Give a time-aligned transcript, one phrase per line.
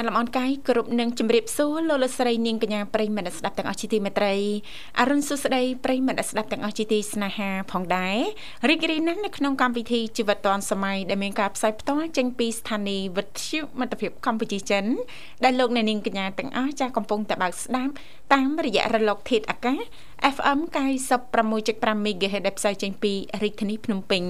[0.00, 4.34] ញ្ញាតលំអរកាយគ្រប់នឹងជម្រាបសួរលោកលស្រីនាងកញ្ញាប្រិយមិត្តស្ដាប់ទាំងអស់ជាទីមេត្រី
[5.00, 8.18] អរុនសុស្ដីប្រិយមិត្តស្ដាប់ទាំងអស់ជាទីស្នេហាផងដែរ
[8.68, 14.84] រីករាយណាស់នៅក្នុងកម្មវិធីជីវិតឌွန်សម័យដែលមានការផ្សាយផ្ទាល់ចេញពីស្ថានីយ៍វិទ្យុមិត្តភាពកម្ពុជាចិន
[15.44, 17.92] ដែលលោកអ្នកនាងកញ្ញាទាំងអស់ចាស់កំពុងតែបើកស្ដាប់
[18.34, 19.80] តាមរយៈរលកធាតុអាកាស
[20.34, 20.58] FM
[21.28, 24.22] 96.5 MHz ដែលផ្សាយចេញពីរាជធានីភ្នំពេញ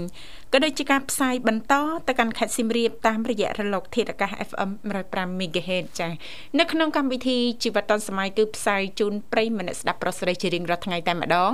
[0.54, 1.74] ក៏ដូចជាការផ្សាយបន្ត
[2.08, 4.70] ទៅកាន់ខេត្តសៀមរាបតាមរយៈរលក ធាតុអាកាស FM
[5.06, 6.12] 105 MHz ចា៎
[6.58, 11.52] នៅក្នុងកម្មវិធីជីវិតឌុនសម័យគឺផ្សាយជូនប្រិយមិត្តស្ដាប់ប្រុសស្រីជារៀងរាល់ថ្ងៃតែម្ដង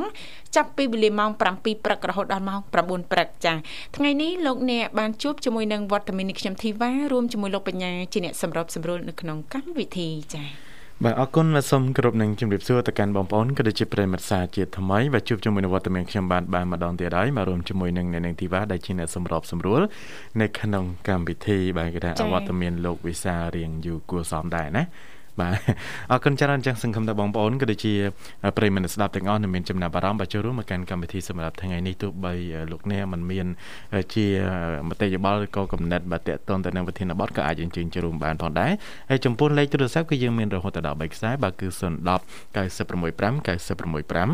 [0.56, 3.56] ចាប់ពីវេលាម៉ោង7ព្រឹករហូតដល់ម៉ោង9ព្រឹកចា៎
[3.96, 10.65] ថ្ងៃនេះលោកអ្នកបានជួបជាមួយនឹងវត្តមានខ្ញុំធីវ៉ារួមជាមួយលោកបញ្ញាជាអ្នកសម្របសម្រួលនៅក្នុងកម្មវិធីចា៎
[11.04, 19.80] បាទអរគុណ và សូមគោរពនឹងជម្រាបសួរទៅកាន់បងប្អូនក៏ដូចជាប្រិយមិត្តសាជាថ្មីបាទជួបជាមួយនឹងវត្តមានខ្ញុំបានបានម្ដងទៀតហើយមករួមជាមួយនឹងអ្នកនាងធីវ៉ាដែលជាអ្នកសម្របសម្រួល
[20.40, 24.82] នៅក្នុងកម្មវិធីបាទគេថាវត្តមានលោកវិសារៀងយូរគួរសមដែរណា
[25.40, 25.54] បាទ
[26.10, 27.94] អរគុណច្រើនចឹងសង្ឃឹមថាបងប្អូនក៏ដូចជា
[28.56, 32.32] ប្រិយមិត្តស្ដាប់ទាំងអស់នឹងមានចំណាប់អារម្មណ៍បាទចូលរួមមកកាន់កម្មវិធីសម្រាប់ថ្ងៃនេះទោះបី
[32.70, 33.46] លោកអ្នកមិនមាន
[34.14, 34.26] ជា
[34.88, 38.72] មតិយោបល់ឬក៏កំណត់បាទតកតនទៅនឹងវិធានបទក៏អាចអញ្ជើញចូលរួមបានផងដែរ
[39.10, 41.80] ហើយចំពោះលេខទូរស័ព្ទគឺយើងមានរហូតដល់3ខ្សែបាទគឺ010
[42.54, 44.28] 965 965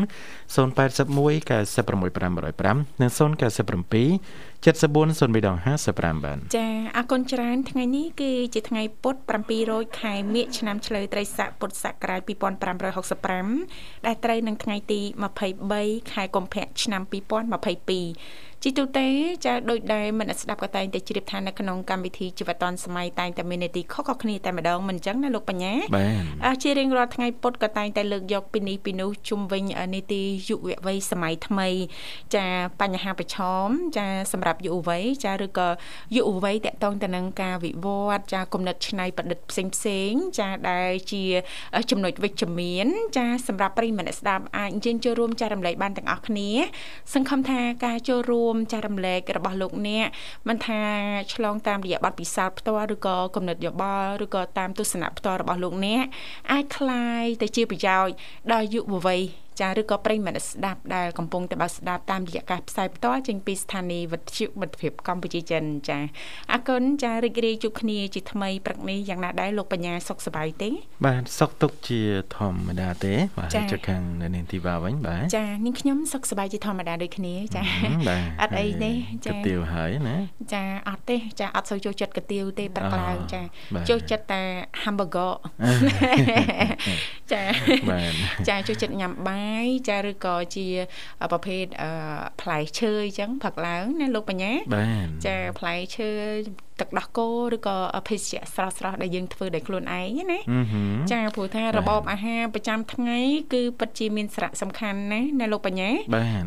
[0.55, 9.15] 081 965និង097 740355បាទចាអរគុណច្រើនថ្ងៃនេះគឺជាថ្ងៃពុធ
[9.57, 12.21] 700ខែមិញឆ្នាំឆ្លូវត្រីស័កពុទ្ធសករាជ
[13.13, 15.01] 2565ដែលត្រូវនឹងថ្ងៃទី
[15.55, 17.01] 23ខែកុម្ភៈឆ្នាំ
[17.71, 19.07] 2022 ជីទូទៅ
[19.45, 29.63] ចាដូចដែលមិនស្ដាប់ក៏តែងតែជ្រាបថានៅក្នុងកម្មវិធីជីវិតឌុនសម័យតែងតែមាននីតិខុសៗគ្នាតែម្ដងមិនអញ្ចឹងណាលោកបញ្ញាបាទជារៀងរាល់ថ្ងៃពុតក៏តែងតែលើកយកពីនេះពីនោះជុំវិញ
[29.95, 31.69] នីតិយុវវ័យសម័យថ្មី
[32.35, 32.45] ចា
[32.81, 35.67] បញ្ហាប្រឈមចាសម្រាប់យុវវ័យចាឬក៏
[36.15, 37.87] យុវវ័យតកតងទៅនឹងការវិវ
[38.17, 41.23] ត្តចាគំនិតច្នៃប្រឌិតផ្សេងផ្សេងចាដែលជា
[41.91, 42.87] ចំណុចវិជ្ជមាន
[43.17, 46.49] ចាសម្រាប់ប្រិយមិត្តស្ដាប់អាចអញ្ជើញចូលរួមចែករំលែកបានទាំងអស់គ្នា
[47.13, 50.06] សង្ឃឹមថាការចូលរួមមចែករំលែករបស់លោកអ្នក
[50.48, 50.80] មិនថា
[51.34, 56.04] ឆ្លងតាមរយៈបទពិសោធន៍ផ្ទាល់ឬក៏គំនិតយោបល់ឬក៏តាមទស្សនៈផ្ទាល់របស់លោកអ្នក
[56.50, 58.14] អាចคลายទៅជាប្រយោជន៍
[58.52, 59.22] ដល់យុវវ័យ
[59.61, 65.99] ចាឬក៏ប្រិយមិត្តស្ដាប់ដែលកំពុងតែបើកស្ដាប់តាមរយៈការផ្សាយផ្ទាល់ចេញពីស្ថានីយ៍វិទ្យុមិត្តភាពកម្ពុជាចិនចា
[66.53, 70.69] អរគុណចារីករាយជួបគ្នាជាថ្មីព្រឹកនេះយ៉ាងណាដែរលោកបញ្ញាសុខសប្បាយទេ
[71.05, 72.01] បាទសុខទុក្ខជា
[72.37, 74.01] ធម្មតាទេបាទចុះខាង
[74.35, 77.63] នាងធីវ៉ាវិញបាទចានាងខ្ញុំសុខសប្បាយជាធម្មតាដូចគ្នាចា
[78.41, 78.91] អត់អីទេ
[79.25, 80.17] ចាកាទៀវហើយណា
[80.53, 83.41] ចាអត់ទេចាអត់សូវចូលចិត្តកាទៀវទេព្រឹកឡើងចា
[83.89, 84.41] ចូលចិត្តតែ
[84.83, 85.33] hamburger
[87.31, 87.41] ចា
[88.49, 90.67] ចាចូលចិត្តញ៉ាំបាយយចាឬក៏ជា
[91.31, 91.65] ប្រភេទ
[92.41, 94.53] ផ្លែឈើអញ្ចឹងផឹកឡើងណាលោកបញ្ញា
[95.25, 96.09] ចាផ្លែឈើ
[96.79, 97.77] ទឹកដោះគោឬក៏
[98.09, 100.39] ភេសជ្ជៈស្រស់ស្រស់ដែលយើងធ្វើដោយខ្លួនឯងណា
[101.11, 103.19] ចាព្រោះថារបបអាហារប្រចាំថ្ងៃ
[103.53, 105.89] គឺពិតជាមានសារៈសំខាន់ណាស់ណាលោកបញ្ញា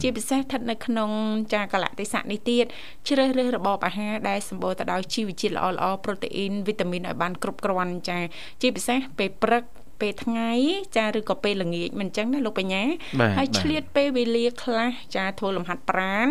[0.03, 1.11] ជាពិសេសស្ថិតនៅក្នុង
[1.55, 2.65] ចាកលៈទេសៈនេះទៀត
[3.09, 8.19] ជ្រើសរើសរបបអាហារដែលសម្បូរទៅដោយជីវជាតិល្អៗប្រូតេអ៊ីនវីតាមីនឲ្យបានគ្រប់គ្រាន់ចា
[8.63, 9.65] ជាពិសេសពេលព្រឹក
[10.01, 10.51] ពេលថ្ងៃ
[10.97, 12.83] ចាឬក៏ពេលល្ងាចមិនអញ្ចឹងណាលោកបញ្ញា
[13.37, 16.27] ហើយឆ្លៀតពេលវេលាខ្លះចាធ្វើលំហាត់ប្រាណ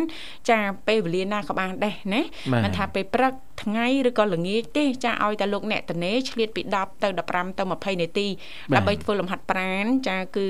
[0.49, 2.21] ចាពេលវេលាណាក៏បានដែរណា
[2.63, 3.33] មិនថាពេលព្រឹក
[3.63, 8.27] ថ្ងៃឬក៏ល្ងាចទេចាឲ្យតែលោកអ្នកតនេឆ្លៀតពី10ទៅ15ទៅ20នាទី
[8.75, 10.47] ដើម្បីធ្វើលំហាត់ប្រាណចាគឺ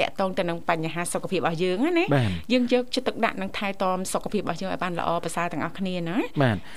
[0.00, 2.04] តកតងទៅនឹងបញ្ហាសុខភាពរបស់យើងណា
[2.52, 6.16] យើងយកចិត្តទុកដាក់នឹងថែទាំសុខភាពរបស់យើងឲ្យបានល្អប្រសើរទាំងអស់គ្នាណា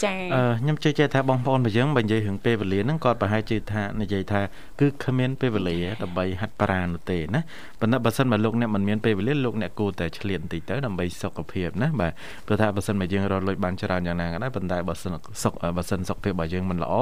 [0.06, 0.14] ចា
[0.62, 4.42] ខ្ញុំជឿជាក់ថាបងប្អូនរបស់យើងបើនិយាយរឿងពេលវេលាហ្នឹងគាត់ប្រហែលជឿថានិយាយថា
[4.80, 7.42] គឺគ្មានពេលវេលាដើម្បីហាត់ប្រាណនោះទេណា
[7.80, 12.12] ប៉ុន្តែបើសិនបើលោកអ្នកមិនមានពេលវេលាលោកអ្នកគួរតែឆ្លៀតបន្តិចទៅដើម្បីសុខភាពណាបាទ
[12.48, 16.94] ព្រោះថាបើសិនបើយើងរកលុយបានច្រើនយ៉ាងណាក៏ដោយប៉ុន្តែបើសិនសុខបើសិនសុខភាពរបស់យើងមិនល្អ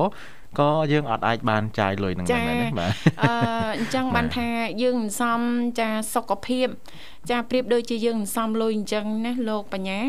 [0.60, 2.92] ក៏យើងអត់អាចបានចាយលុយនឹងបានដែរបាទ
[3.22, 3.32] អឺ
[3.80, 4.50] អញ្ចឹងបានថា
[4.84, 5.42] យើងមិនសម
[5.80, 6.68] ចាសុខភាព
[7.32, 10.00] ចាប្រៀបដូចជាយើងមិនសមលុយអញ្ចឹងណាលោកបញ្ញា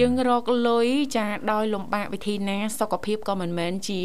[0.00, 4.00] យើងរកលុយចាដោយលំបាកវិធីណាសុខភាពក៏មិនមែនជា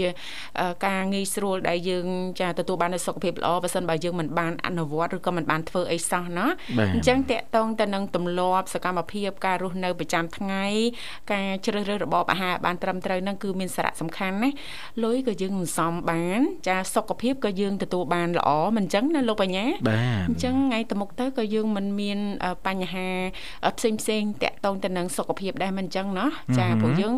[0.87, 2.07] ការងាយស្រួលដែលយើង
[2.41, 6.45] ចាទទួលបាននូវសុខភាពល្អបើសិនបើយើងមិនបានអនុវត្តឬក៏មិនបានធ្វើអីសោះណា
[6.93, 10.65] អញ្ចឹងតកតងទៅនឹងទម្លាប់សកម្មភាពការរស់នៅប្រចាំថ្ងៃ
[11.33, 14.49] ការជ្រើសរើសរបបអាហារបានត្រឹមត្រូវនឹងគឺមានសារៈសំខាន់ណា
[15.03, 22.19] លុយក៏យើងមិនសសំបាន ចាសុខភាពក៏យើងទទួលបានល្អមិនអញ្ចឹងណាលោកបញ្ញាបាទអញ្ចឹងថ្ងៃទៅមុខទៅក៏យើងមិនមាន
[22.67, 23.07] បញ្ហា
[23.77, 26.25] ផ្សេងផ្សេងតាក់ទងទៅនឹងសុខភាពដែរមិនអញ្ចឹងណា
[26.57, 27.13] ចាព្រោះយើង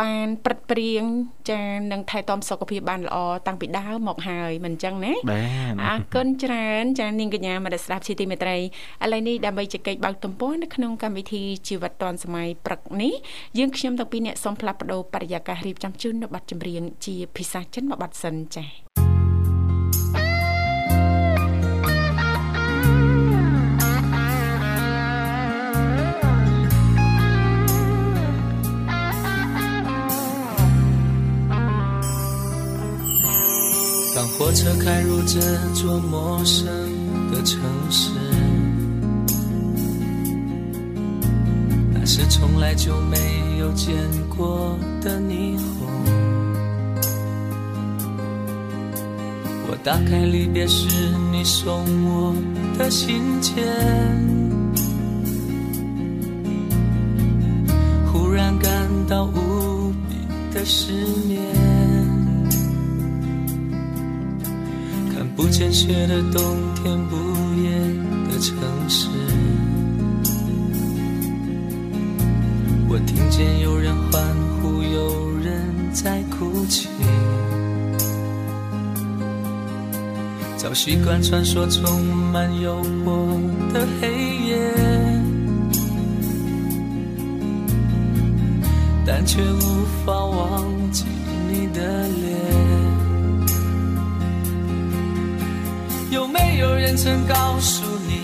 [0.00, 1.02] បានព្រឹត្តព្រៀង
[1.50, 1.62] ចា
[1.92, 3.16] នឹងថែទាំសុខភាពបានល្អ
[3.46, 5.42] តាំងពីដើមមកហើយមិនអញ្ចឹងណាបា
[5.72, 8.60] ទអរគុណច្រើនចានាងកញ្ញាមនស្ដាប់ជាទីមេត្រីឥ
[9.12, 13.12] ឡូវនេះដើម្បីជែកបើកទំព័រនៅក្នុងកម្មវិធីជីវិតឌွန်សម័យព្រឹកនេះ
[13.58, 18.69] យើងខ្ញុំទាំងពីរអ្នកសូមផ្លាស់ប្ដូរបរិយាកាសរៀបចំជូននៅប័ណ្ណចម្រៀងជាភាសាចិមួយប័ណ្ណសិនចា៎
[34.15, 35.35] 当火车开入这
[35.79, 36.13] 座陌
[36.45, 36.63] 生
[37.31, 37.53] 的城
[37.91, 37.99] 市，
[41.93, 43.15] 那是从来就没
[43.59, 43.93] 有见
[44.35, 46.28] 过的霓虹。
[49.70, 50.88] 我打开离别时
[51.30, 52.34] 你送我
[52.76, 53.54] 的信笺，
[58.10, 60.16] 忽然感到无比
[60.52, 60.92] 的失
[61.28, 61.40] 眠。
[65.14, 66.42] 看不见雪的冬
[66.74, 67.16] 天，不
[67.62, 67.70] 夜
[68.28, 68.58] 的城
[68.88, 69.06] 市。
[72.88, 74.20] 我听见有人欢
[74.60, 75.62] 呼，有人
[75.92, 76.88] 在哭泣。
[80.70, 82.00] 早习惯穿梭充
[82.30, 84.06] 满诱惑的黑
[84.46, 84.56] 夜，
[89.04, 91.06] 但却无法忘记
[91.48, 92.36] 你的脸。
[96.12, 98.20] 有没有人曾告诉你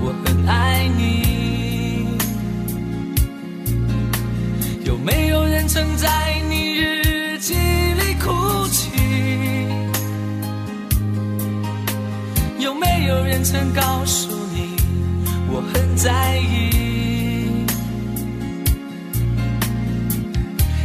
[0.00, 2.06] 我很爱你？
[4.86, 6.27] 有没有人曾在
[13.08, 14.76] 有人曾告诉你
[15.50, 17.64] 我很在意？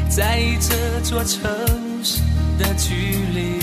[0.10, 1.44] 在意这座城
[2.02, 2.22] 市
[2.58, 2.94] 的距
[3.34, 3.63] 离。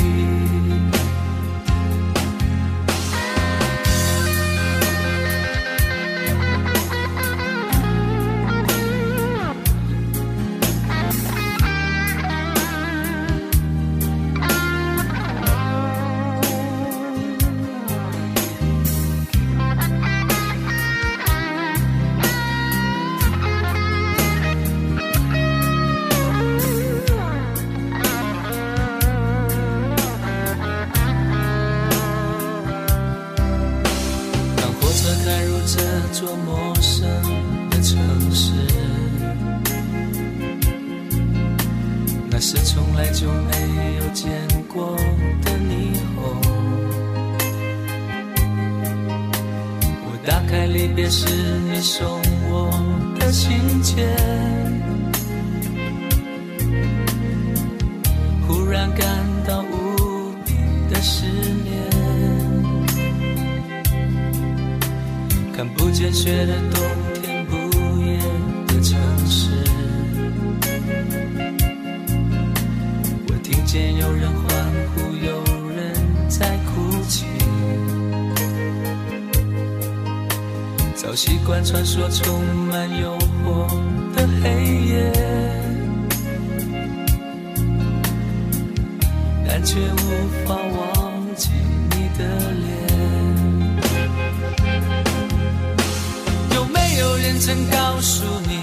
[97.41, 98.61] 曾告诉你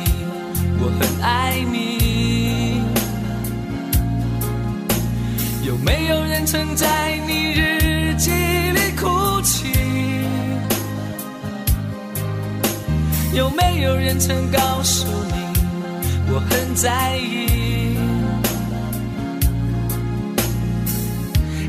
[0.79, 2.79] 我很爱你？
[5.65, 9.73] 有没有人曾在你日记里哭泣？
[13.33, 15.33] 有没有人曾告诉你
[16.31, 17.97] 我很在意，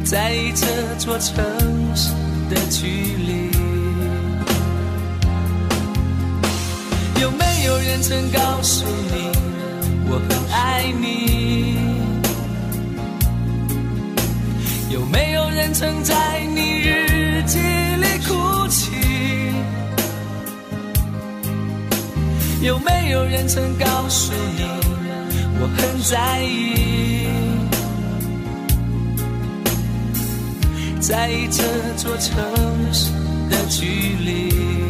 [0.04, 0.66] 在意这
[0.98, 1.34] 座城
[1.96, 2.12] 市
[2.50, 3.37] 的距离？
[7.64, 9.30] 有人曾告诉你
[10.10, 11.76] 我很爱你？
[14.90, 16.14] 有没有人曾在
[16.54, 18.90] 你日记里哭泣？
[22.62, 24.64] 有没有人曾告诉你
[25.60, 27.26] 我很在意，
[31.00, 31.62] 在意这
[31.96, 32.36] 座城
[32.92, 33.10] 市
[33.50, 34.87] 的距离？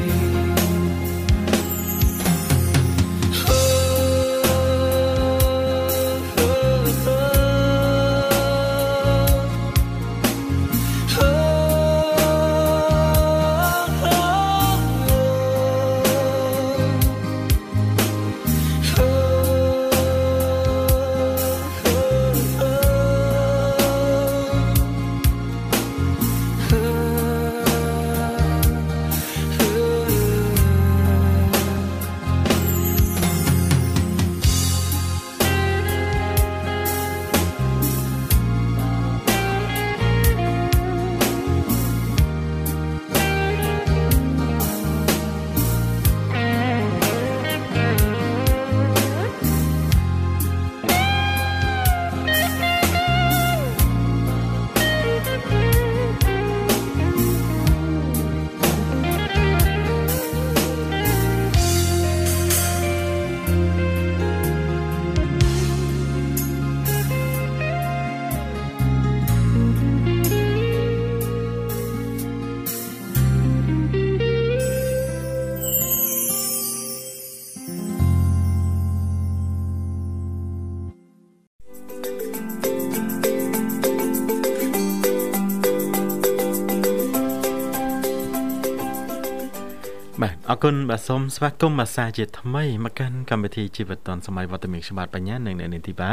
[90.63, 96.11] គុណបាទសូមស្វាគមន៍មកសាជាថ្មីមកកាន់កម្មវិធីជីវិតឌុនសម័យវត្តមានខ្ញុំបាទបញ្ញានិងអ្នកនាងធីបា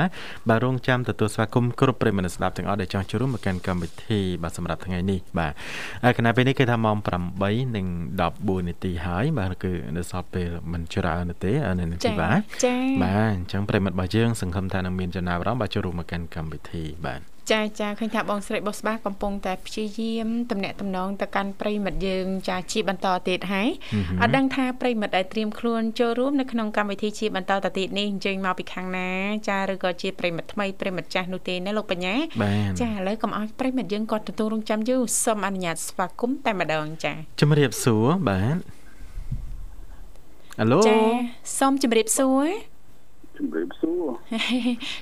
[0.50, 5.54] បាទរងចាំទទួលស្វាគមន៍គ្រប់ប្រិយមិត្តស្ដាប់ទាំងអស់ដែលចង់ចូលរួមមកកាន់កម្មវិធីបាទសម្រាប់ថ្ងៃនេះបាទ
[6.18, 6.98] ខណៈពេលនេះគឺថាម៉ោង
[7.36, 7.86] 8និង
[8.28, 12.32] 14នាទីហើយបាទគឺនៅសល់ពេលមិនច្រើនទេអ្នកនាងធីបា
[12.66, 23.70] ចា៎បាទអញ្ចឹងប្រិយមិត្តរបស់យើងសង្ឃឹមថានឹងមានចំណាប់អារម្មណ៍បាទចូលរួមមកកាន់កម្មវិធីបាទ ចាចាឃើញថាបងស្រីបុស្បាកំពុងតែព្យាយាមតំណាក់តំណងទៅកាន់ប្រិមិត្តយើងចាជាបន្តទៀតហើយ
[24.22, 29.10] អត់ដឹងថាប្រិមិត្តដែលត្រៀមខ្លួនចូលរួមនៅក្នុងកម្មវិធីជាបន្តទៅទៀតនេះអញ្ជើញមកពីខាងណា
[29.50, 32.16] ចាឬក៏ជាប្រិមិត្តថ្មីប្រិមិត្តចាស់នោះទេណាលោកបញ្ញា
[32.82, 38.58] ចាឥឡូវកុំឲ្យប្រិមិត្តយើងគាត់ទទួលរងចាំយូរសូមអនុញ្ញាតស្វាគមន៍តែម្ដងចាជំរាបសួរបាទ
[40.60, 40.98] អាឡូចា
[41.60, 42.48] សូមជំរាបសួរ
[43.38, 44.06] ជំរាបសួរ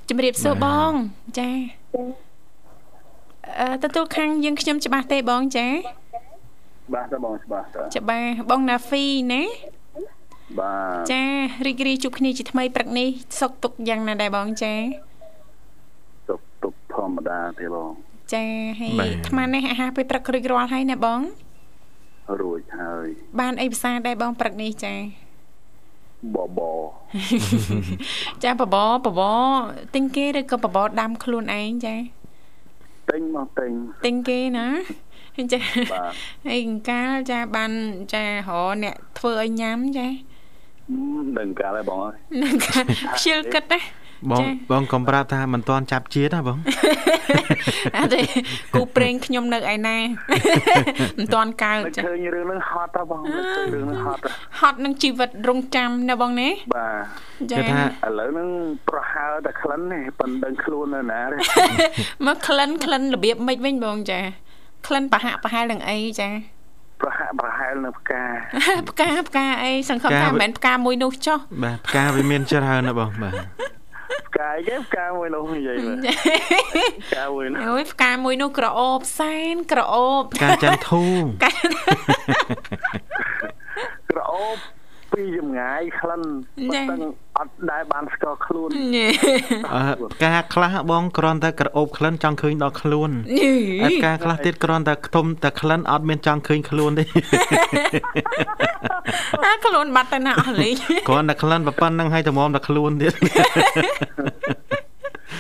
[0.09, 0.91] ជំរាបសួរបង
[1.39, 1.49] ចា
[3.83, 5.67] ទទួលខាងយើងខ្ញុំច្បាស់ទេបងចា
[6.87, 9.43] ច្បាស់ទេបងច្បាស់តើច្បាស់បងណាហ្វីណា
[10.59, 11.23] បាទចា
[11.65, 13.09] រីករាយជួបគ្នាជាថ្មីព្រឹកនេះ
[13.39, 14.73] សុខទុក្ខយ៉ាងណាដែរបងចា
[16.27, 17.91] សុខទុក្ខធម្មតាទេបង
[18.33, 18.45] ចា
[18.79, 21.21] ហើយអាត្មានេះអាហារពេលព្រឹករួចរាល់ហើយណាបង
[22.41, 23.07] រួចហើយ
[23.39, 24.93] បានអីភាសាដែរបងព្រឹកនេះចា
[26.35, 26.59] បប
[28.43, 29.21] ចាបបបប
[29.95, 31.95] ទិញគេឬក៏បបដាំខ្លួនឯងចា
[33.09, 33.71] ទិញមកទិញ
[34.05, 34.67] ទិញគេណា
[35.53, 35.59] ចា
[36.45, 37.71] ហើយអង្កាលចាបាន
[38.13, 40.07] ចារអ្នកធ្វើឲ្យញ៉ាំចា
[41.39, 43.79] ដឹងកាលហើយបងអើយនឹងខ្ជិលគិតណា
[44.31, 46.57] បងបងកុំប្រាប់ថាមិនទាន់ចាប់ជាតិណាបង
[47.97, 48.21] អត់ទេ
[48.75, 49.97] គូប្រេងខ្ញុំនៅឯណា
[51.17, 53.21] មិនទាន់កើតចាឃើញរឿងនឹងហត់ហ៎បង
[53.55, 54.19] ឃើញរឿងនឹងហត់
[54.59, 56.87] ហត់នឹងជីវិតរងចាំណាបងណាបា
[57.49, 58.49] ទចាថាឥឡូវនឹង
[58.89, 61.35] ប្រហើតែក្លិននេះប៉ិនដឹងខ្លួននៅណាទេ
[62.25, 64.19] មកក្លិនក្លិនរបៀបម៉េចវិញបងចា
[64.87, 66.29] ក្លិនប្រហាក់ប្រហែលនឹងអីចា
[67.01, 68.23] ប្រហាក់ប្រហែលនៅផ្កា
[68.89, 73.33] ផ្កាផ្កាអីសង្ឃឹមថាមិនមែនផ្កាមួយនោះចុះបាទផ្កាវាមានច្រើនណាបងបាទ
[74.27, 75.97] ផ្កាគេផ្កាមួយនោះនិយាយមើល
[77.05, 81.05] ផ្កាមួយនោះអូយផ្កាមួយនោះក្រអូបសែនក្រអូបផ្កាចន្ទធូ
[84.11, 84.57] ក្រអូប
[85.13, 86.21] ពីចម្ងាយក្លិន
[86.69, 88.69] ប៉ុន្តែអត់ដែលបានស្គាល់ខ្លួន
[89.75, 93.09] អឺផ្កាខ្លះបងគ្រាន់តែក្រអូបក្លិនចង់ឃើញដល់ខ្លួន
[93.83, 97.03] ហើយផ្កាខ្លះទៀតគ្រាន់តែខ្ទុំតែក្លិនអត់មានចង់ឃើញខ្លួនទេ
[99.45, 100.73] អាខ្លួនបាត់ទៅណាអស់លេង
[101.09, 103.13] គ្រាន់តែក្លិនប៉ុណ្្នឹងហើយតម្រាំតែខ្លួនទៀត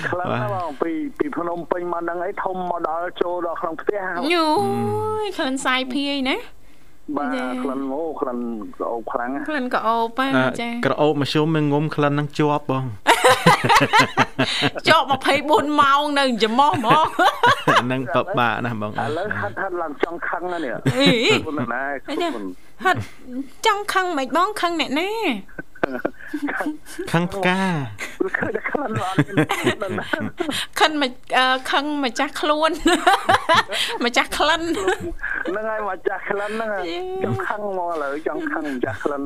[0.09, 4.01] ខ្លាំងណាស់បងពីពីភ្នំពេញមកនឹងអីធំមកដល់ចូលដល់ក្នុងផ្ទះ
[4.33, 4.47] យូ
[5.23, 6.37] យក្លិនសាយភាយណា
[7.17, 8.39] បាទក្លិនអូក្លិន
[8.77, 10.19] ក្រអូបខ្លាំងក្លិនក្រអូប
[10.61, 12.85] ចាក្រអូបមធ្យមនឹងងុំក្លិននឹងជាប់បង
[14.87, 15.05] ជាប់
[15.43, 17.05] 24ម៉ោងនៅច្មោះហ្មង
[17.91, 20.73] នឹងពិបាកណាស់បងឥឡូវហាត់ហាត់ឡើងចង់ខឹងណានេះ
[21.47, 21.83] គុណណា
[22.85, 22.99] ហាត់
[23.65, 25.09] ចង់ខឹងមិនបងខឹងអ្នកណា
[27.11, 27.61] ខឹងផ្កា
[28.37, 29.17] ឃើញតែក្លិនអត់
[30.79, 31.11] ខឹងមក
[31.71, 32.71] ខឹងម្ចាស់ខ្លួន
[34.05, 36.69] ម្ចាស់ក្លិនហ្នឹងហើយម្ចាស់ក្លិនហ្នឹង
[37.23, 39.19] ចង់ខឹងមកឥឡូវចង់ខឹងម្ចាស់ក្លិន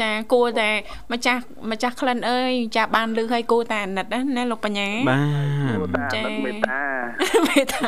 [0.00, 0.70] ចាគួរតែ
[1.12, 4.06] ម្ចាស់ម្ចាស់ក្លិនអើយចាបានលឺឲ្យគួរតែអាណិត
[4.36, 5.20] ណាលោកបញ្ញាបា
[5.96, 6.80] ទចាមេតា
[7.48, 7.80] មេតា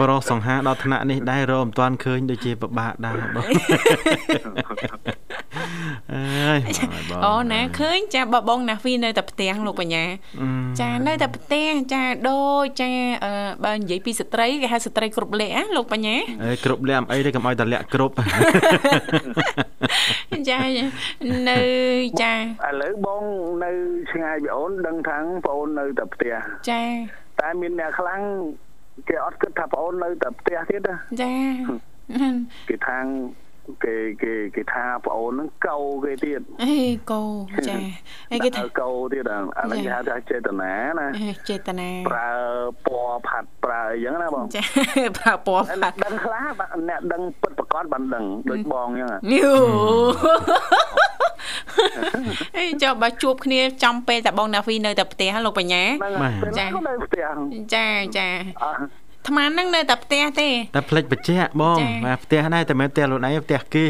[0.00, 3.46] ប្រុសសង្ហាដល់ថ្នាក់នេះដែររមមិនទាន់ឃើញដូចជាពិបាកដែរបង
[6.14, 6.60] អើយ
[7.26, 10.04] អូណាឃើញចាបបងណាហ្វីនៅតែផ្ទះលោកបញ្ញា
[10.80, 12.90] ចានៅតែផ្ទះចាដូចចា
[13.64, 18.12] បើនិយាយពីស្ត្រីគេហៅស្ត្រីគ្រប់លក្ខណាលោកបញ្ញាអេគ្រប់លក្ខអីទេកុំឲ្យតែលក្ខគ្រប់
[20.50, 20.60] ចា
[21.48, 21.60] នៅ
[22.22, 23.22] ចាឥឡូវបង
[23.64, 23.70] នៅ
[24.12, 26.34] ឆ្ងាយពីអូនដឹងថាបងអូននៅតែផ្ទះ
[26.70, 26.82] ចា
[27.40, 28.22] តែមានអ្នកខ្លាំង
[29.08, 30.88] គេអត់គិតថាបងអូននៅតែផ្ទះទៀត
[31.20, 31.32] ចា
[32.68, 33.04] គេថាង
[33.84, 36.72] គេគេគេថាប្អូនហ្នឹងកោគេទៀតអេ
[37.10, 37.22] កោ
[37.68, 37.76] ចា
[38.32, 41.06] អីគេថាកោទៀតអាហ្នឹងគេហៅថាចេតនាណា
[41.48, 42.30] ចេតនាប្រើ
[42.86, 44.62] ពណ៌ផាត់ប្រើអីចឹងណាបងចា
[45.18, 46.46] ប្រើពណ៌ផាត់ដឹងខ្លះ
[46.88, 49.54] អ្នកដឹងពិតប្រកបបានដឹងដូចបងចឹងយូ
[52.58, 55.84] អេចុះបើជួបគ្នាចំពេលតែបងណាហ្វីនៅតែផ្ទះលោកបញ្ញា
[56.58, 57.28] ចានៅផ្ទះ
[57.74, 58.28] ចាចា
[59.26, 63.86] អាត្មានឹងនៅតែផ្ទះទេតែផ្លេចបច្ចៈបងបាទផ្ទះដែរតែមិនផ្ទះខ្លួនឯងផ្ទះគេ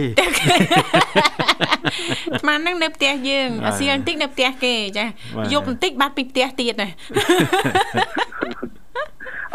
[2.33, 5.05] អាត្មានឹងនៅផ្ទះយើងអាសៀលបន្តិចនៅផ្ទះគេចា
[5.53, 6.89] យប់បន្តិចបាត់ពីផ្ទះទៀតណា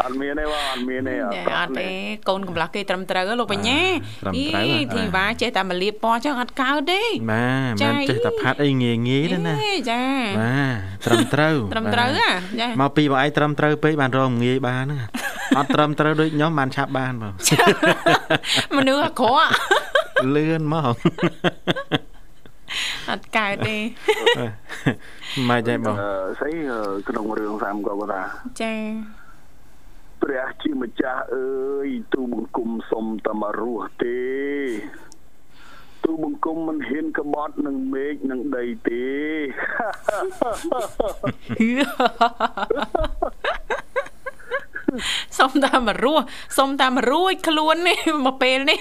[0.04, 1.88] អត់មានទេបងអត់មានទេអត់ទេ
[2.28, 3.80] កូនកំឡោះគេត្រឹមត្រូវលោកបញ្ញា
[4.34, 4.44] អី
[4.94, 9.54] ធីវ៉ាចេះតែមកលៀបពណ៌ចឹងអត់កើតទេបាទមិនចេះតែផាត់អីងាយងាយទេណា
[9.90, 10.02] ចា
[10.40, 12.08] បាទត្រឹមត្រូវត្រឹមត្រូវ
[12.60, 15.00] ចាមកពីបងឯងត្រឹមត្រូវពេកបានរងងាយបានហ្នឹង
[15.58, 17.32] អត់ត្រឹមត្រូវដូចខ្ញុំបានឆាប់បានបង
[18.76, 19.50] មនុស្សអាក្រក់
[20.36, 20.94] លឿនមក
[23.10, 23.76] អត់កើតទេ
[25.48, 25.94] ម៉េចដែរបង
[26.40, 26.52] ស្អី
[27.08, 28.22] ក្នុងរឿងសាមក៏ថា
[28.62, 28.74] ចា
[30.22, 31.48] ព្រះជាម្ចាស់អើ
[31.86, 34.20] យទូបង្គំសុំតែមករស់ទេ
[36.04, 39.06] ទូបង្គំមិនហ៊ានក្បត់នឹងមេឃនឹងដីទេ
[45.38, 46.24] សុំតែមករស់
[46.58, 48.80] សុំតែមរួចខ្លួននេះមកពេលនេះ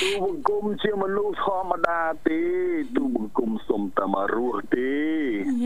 [0.00, 2.40] ទូបង្គំជាមនុស្សធម្មតាទេ
[2.96, 4.90] ទូបង្គំសុំតែមករស់ទេ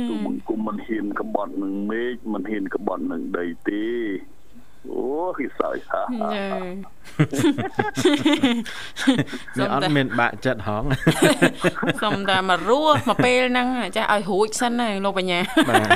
[0.09, 3.85] ទូបង្គំមិនហ៊ានក្បត់នឹងមេឃមិនហ៊ានក្បត់នឹងដីទេ
[4.89, 5.03] អូ
[5.39, 10.85] គេសើចហានេះអត់មានបាក់ចិត្តហង
[12.03, 15.89] សុំតែមករស់មកពេលហ្នឹងចាឲ្យរួចសិនហើយលោកបញ្ញាបាទ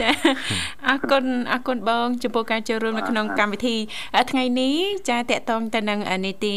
[0.00, 0.10] ចា
[0.88, 3.76] អរគុណអរគុណបងចំពោះការចូលរួមនៅក្នុងកម្មវិធី
[4.30, 4.76] ថ្ងៃនេះ
[5.08, 6.56] ចាតកតងទៅនឹងនីតិ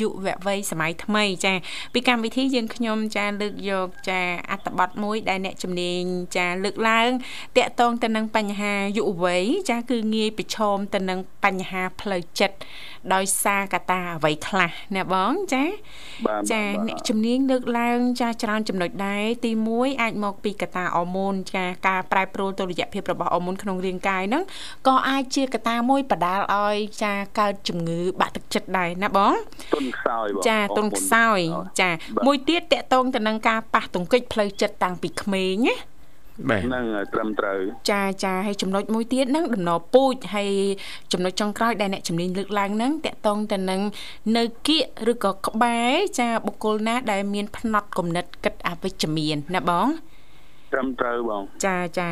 [0.00, 1.52] យុវវ័យសម័យថ្មីចា
[1.92, 6.02] ពីកម្មវិធីយើងខ្ញុំចាលើកយកចាអត្ថបទមួយដែលអ្នកជំនាញ
[6.36, 7.10] ចាលើកឡើង
[7.56, 12.56] តកតងទៅនឹងបញ្ហាយុវវ័យចាគឺងាយប្រឈមទៅនឹងបញ្ហាផ្លូវចិត្ត
[13.14, 15.64] ដោយសារកត្តាអ្វីខ្លះណាបងចា
[16.52, 24.44] ចាអ្នកជំនាញលើកឡើងចាច្រើនចំណុចដែរទី1អាចមកពីកត្តាអរម៉ូនចាការប្រែប្រួលតុល្យភាពរបស់អរម៉ូនក្នុងរាងកាយហ្នឹង
[24.88, 29.34] ក៏អាចជាកត្តាមួយបដាលឲ្យចាកើតជំងឺបាក់ទឹកចិត្តដែរណាបង
[29.74, 31.40] ទុនខ្សោយបងចាទុនខ្សោយ
[31.80, 31.90] ចា
[32.26, 35.95] មួយទៀតតកតងទៅនឹងការប៉ះទង្គិចផ្លូវចិត្តតាំងពីក្មេងណា
[36.44, 37.58] ហ្នឹងត្រឹមត្រូវ
[37.90, 40.50] ចាចាហើយចំណុចមួយទៀតហ្នឹងដំណពូជហើយ
[41.12, 43.80] ចំណុចចុងក្រោយដែលអ្នកជំនាញលើកឡើងហ្នឹងតកតងទៅនឹង
[44.36, 49.86] នៅគៀកឬក៏ក្បែរចាបុគ្គលណា ដែលមានផ្នត់គំនិតគិតអវិជ្ជមានណាបង
[50.72, 52.08] ត្រឹមត្រូវបង ចាចា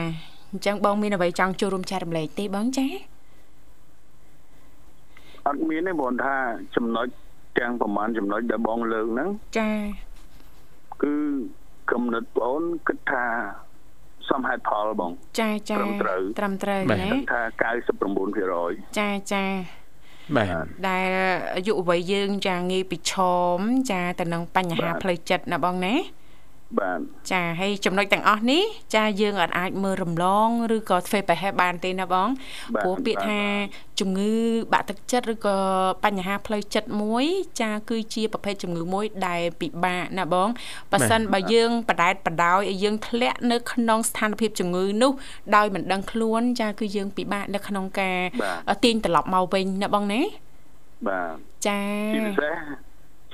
[0.50, 2.86] អញ្ចឹងបងមានអ្វីចង់ចូលរួមចែករំលែកទេបងចា
[5.46, 6.36] អត់មានទេបងថា
[6.76, 7.06] ចំណុច
[7.58, 9.70] ទាំងប្រហែលចំណុចដែលបងលើកហ្នឹងចា
[11.02, 11.14] គឺ
[11.90, 13.26] គំនិតបងគិតថា
[14.30, 15.10] សមហេតុផលបង
[15.40, 17.40] ចាចាត្រឹមត្រូវត្រឹមត្រូវណាថា
[18.20, 19.44] 99%ចាចា
[20.36, 21.08] បាទដែល
[21.66, 23.12] យុវវ័យយើង ចាងាយប្រឈ
[23.56, 23.58] ម
[23.90, 25.94] ចាទៅនឹងបញ្ហាផ្លូវចិត្តណាបងណា
[26.78, 26.98] បាទ
[27.32, 28.62] ចាហើយចំណុចទាំងអស់នេះ
[28.94, 32.28] ចាយើងអាចអាចមើលរំលងឬក៏ធ្វើប្រហែសបានទេណាបង
[32.82, 33.40] ព្រោះពាក្យថា
[34.00, 34.32] ជំងឺ
[34.72, 35.58] បាក់ទឹកចិត្តឬក៏
[36.04, 37.24] បញ្ហាផ្លូវចិត្តមួយ
[37.62, 40.48] ចាគឺជាប្រភេទជំងឺមួយដែលពិបាកណាបង
[40.92, 45.12] ប៉ះសិនបើយើងបដែតបដោយឲ្យយើងធ្លាក់នៅក្នុងស្ថានភាពជំងឺនោះ
[45.56, 48.18] ដោយមិនដឹងខ្លួនចាគឺយើងពិបាកនៅក្នុងការ
[48.84, 50.22] ទាញត្រឡប់មកវិញណាបងណា
[51.08, 51.34] បាទ
[51.66, 51.80] ចា
[52.14, 52.54] ជាពិសេស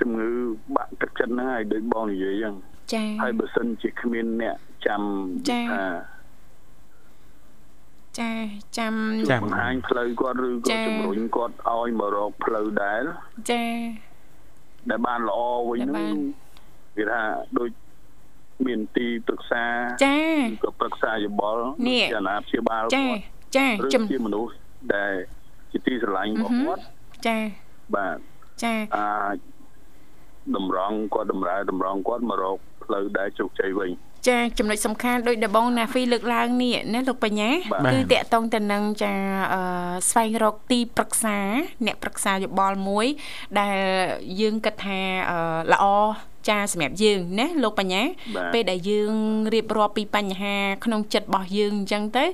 [0.00, 0.28] ជំងឺ
[0.76, 2.54] បាក់ទឹកចិត្តហ្នឹងហើយដូចបងនិយាយហ្នឹង
[2.94, 5.02] ចាហើយបើសិនជាគ្មានអ្នកចាំ
[5.50, 5.84] ថា
[8.18, 8.30] ចា
[8.78, 8.94] ចាំ
[9.30, 13.02] ចាំបង្ហាញផ្លូវគាត់ឬក៏ជំរុញគាត់ឲ្យមករកផ្លូវដែល
[13.50, 13.64] ចា
[14.90, 16.14] ដែលបានល្អវិញហ្នឹង
[16.96, 17.22] គេថា
[17.58, 17.70] ដូច
[18.66, 19.64] មានទីប្រឹក្សា
[20.04, 20.18] ចា
[20.64, 23.20] ក៏ប្រឹក្សាយោបល់ជាអាណាព្យាបាលគាត់
[23.56, 24.52] ចាជំជាមនុស្ស
[24.94, 25.12] ដែល
[25.72, 26.82] ជាទីស្រឡាញ់របស់គាត់
[27.26, 27.36] ចា
[27.94, 28.16] បាទ
[28.64, 29.36] ចាអាច
[30.56, 32.58] តម្រង់គាត់តម្រើតម្រង់គាត់មករក
[32.90, 33.90] ផ្លូវដែលជោគជ័យវិញ
[34.28, 37.50] ចាចំណុចសំខាន់ដោយដបងណាហ្វីលើកឡើងនេះណាលោកបញ្ញា
[37.92, 39.12] គឺតកតងទៅនឹងចា
[40.10, 41.38] ស្វែងរកទីប្រឹក្សា
[41.86, 43.06] អ្នកប្រឹក្សាយោបល់មួយ
[43.60, 43.78] ដែល
[44.40, 45.00] យើងគិតថា
[45.72, 45.86] ល្អ
[46.48, 48.02] ចាសម្រាប់យើងណាលោកបញ្ញា
[48.52, 49.12] ពេលដែលយើង
[49.54, 52.24] រៀបរាប់ពីបញ្ហា ក្នុងចិត្តរបស់យើងអញ្ចឹងទៅ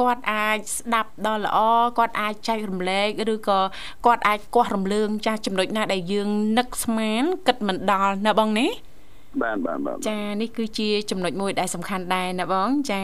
[0.00, 1.58] គាត់អាចស្ដាប់ដល់ល្អ
[1.98, 3.60] គាត់អាចចែករំលែកឬក៏
[4.06, 8.68] គាត់អាចគាស់រំលើងចាស់ចំណុចណាដែលយើងនឹកស្មានគិតមិនដល់ណាបងណា
[9.42, 13.00] បាទបាទបាទចានេះគឺជាចំណុចមួយដែលសំខាន់ដែរណាបងចា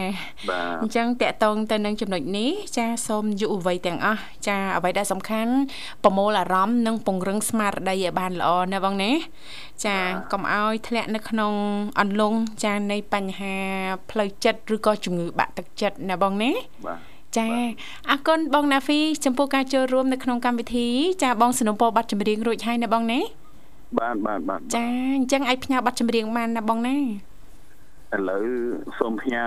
[0.49, 5.53] បាទអញ្ចឹងតកតងទៅនឹងចំណុចនេះចាសូមយុវវ័យទាំងអស់ចាអ្វីដែលសំខាន់
[6.03, 9.11] ប្រមូលអារម្មណ៍និងពង្រឹងស្មារតីឲ្យបានល្អណាបងណា
[9.85, 9.95] ចា
[10.31, 11.53] កុំឲ្យធ្លាក់នៅក្នុង
[11.99, 13.55] អន្លង់ចានៃបញ្ហា
[14.09, 16.51] ផ្លូវចិត្តឬក៏ជំងឺបាក់ទឹកចិត្តណាបងណា
[16.87, 16.99] បាទ
[17.37, 17.47] ចា
[18.09, 20.87] អរគុណបងណាហ្វីចំពោះការចូលរួមនៅក្នុងកម្មវិធី
[21.23, 23.42] ចាបងสนុំពោប័ណ្ណចម្រៀងរួចហើយណាបងណា
[23.99, 24.85] បាទបាទបាទចា
[25.17, 28.45] អញ្ចឹងអាចផ្ញើប័ណ្ណចម្រៀងបានណាបងណាឥឡូវ
[28.99, 29.45] សូមផ្ញើ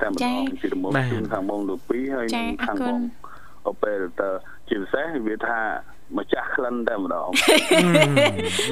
[0.00, 3.00] តែម្ដងពីមុខជូនខាងបងលោកពីហើយនិងខាងបង
[3.66, 4.32] អូប៉េរ៉ាទ័រ
[4.68, 5.60] ជាពិសេសវាថា
[6.18, 7.28] ម្ចាស់ក្លិនតែម្ដង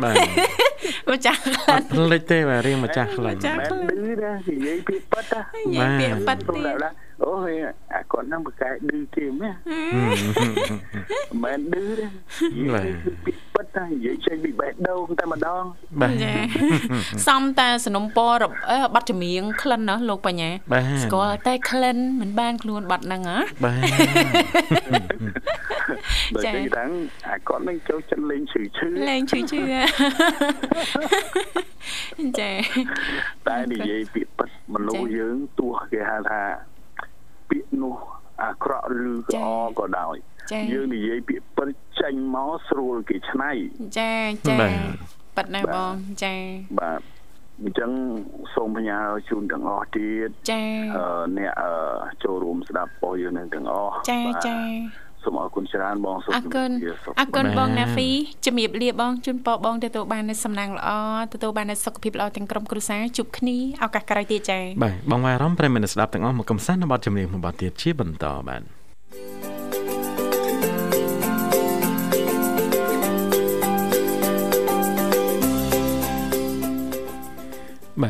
[0.02, 6.86] បាទម្ចាស់ក្លិនភ្លេចទេបាទរៀងម្ចាស់ក្លិនមែនឌឺណានិយាយពីប៉ិតណានិយាយពីប៉ិតទៀត
[7.24, 7.52] អូយ
[7.94, 9.54] អាគាត់ហ្នឹងប្រកែឌឺគេមែន
[11.44, 12.06] មែនឌឺទេ
[12.56, 12.88] និយាយ
[13.24, 15.62] ពី ប៉ិតតែនិយាយចេញពីបេះដូងតែម្ដង
[16.00, 16.12] បាទ
[17.26, 18.44] សំតែสนុំពរ
[18.94, 20.50] ប័ណ្ណចម្រៀងក្លិនណាលោកបញ្ញា
[21.02, 23.72] ស្គាល់តែក្លិនមិនបានខ្លួនប័ណ្ណហ្នឹងហ៎បា
[26.42, 26.90] ទចា៎ទាំង
[27.28, 29.60] អាគាត់នឹងចូលចិត្តលេងឈឺឈឺលេងឈឺឈឺ
[32.38, 32.54] ចា៎
[33.48, 36.42] តែនិយាយពាក្យពិតមនុស្សយើងទោះគេហៅថា
[37.48, 37.96] ពាក្យនោះ
[38.42, 40.16] អាក្រក់ឬក៏ក៏ដោយ
[40.72, 41.68] យើងនិយាយពាក្យពិត
[42.00, 43.50] ចេញមកស្រួលគេឆ្នៃ
[43.98, 44.12] ចា
[44.48, 44.56] ចា
[45.36, 45.92] ប៉ិតណាបង
[46.24, 46.34] ចា
[46.80, 47.00] បាទ
[47.62, 47.90] អញ្ចឹង
[48.54, 50.62] សូមបញ្ញាជូនទាំងអស់ទៀតចា
[51.38, 51.52] អ្នក
[52.24, 54.56] ចូលរួមស្ដាប់របស់យើងនឹងទាំងអស់ចាចា
[55.24, 56.70] សូមអរគុណច្រើនបងសូមអរគុណ
[57.20, 58.08] អរគុណបងណាហ្វី
[58.46, 60.88] ជំរាបលាបងជូនពរបងទទួលបាននូវសំណាងល្អ
[61.32, 69.53] ទទួលបាននូវសុខភាពល្អទាំងក្រុមគ្រួសារជួបគ្នាឱកាសក្រោយទៀតចា៎បាទបងអារម្មណ៍ប្រិមត្តស្ដាប់ទាំងអស់មកកំសាន្តនៅបទចម្រៀងមួយបទទៀតជាបន្តបាទបា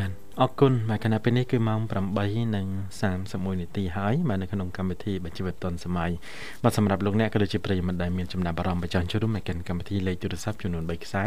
[0.07, 6.11] ទ អរគុណមកគណៈពេលនេះគឺម៉ោង8:31នាទីហើយមកនៅក្នុងកម្មវិធីបច្ចុប្បន្នតនសម័យ
[6.63, 11.23] បាទសម្រាប់លោកអ្នកក៏ដូចជាប្រិយមិត្តដែលមានចំណាប់អារម្មណ៍បញ្ចាំចូលរួមមកកាន់កម្មវិធីលេខទូរស័ព្ទចំនួន3ខ្សែ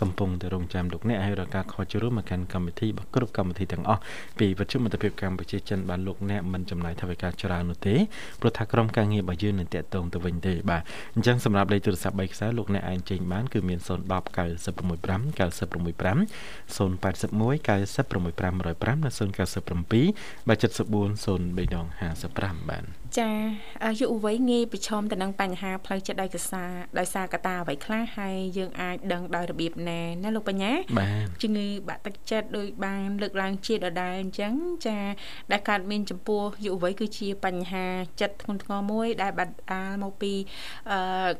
[0.00, 4.00] កំពុងតែរងចាំលោកអ្នកហើយរកការខលចូលរួមមកកាន់កម្មវិធីរបស់គ្រប់កម្មវិធីទាំងអស់
[4.38, 7.96] ពីវិទ្យុមិត្តភាពកម្ពុជាចិនបានលោកអ្នកមិនចំណាយថវិកាច្រើននោះទេ
[8.40, 10.82] ព្រោះថាក្រុមការងាររបស់យើងនឹងតាក់ទងទៅវិញទេបាទ
[11.14, 16.18] អញ្ចឹងសម្រាប់លេខទូរស័ព្ទ3ខ្សែលោកអ្នកអាចចេញបានគឺមាន010 965 965
[16.76, 21.86] 081 965 505និង097បាទ74 03ដង
[22.26, 22.84] 55បាទ
[23.18, 23.30] ចា
[24.00, 26.64] យុវវ័យងាយប្រឈមទៅនឹងបញ្ហាផ្លូវចិត្តដោយកសា
[26.98, 30.72] ដោយសារកត្តាអ្វីខ្លះហើយយើងអាចដឹងដោយរបៀបណាណាលោកបញ្ញា
[31.42, 34.52] ជំងឺបាក់ទឹកចិត្តដោយបានលើកឡើងជាដដែលអញ្ចឹង
[34.86, 34.98] ចា
[35.52, 37.86] ដែលកើតមានចំពោះយុវវ័យគឺជាបញ្ហា
[38.20, 40.32] ចិត្តធ្ងន់ធ្ងរមួយ ដែលបាត់អាលមកពី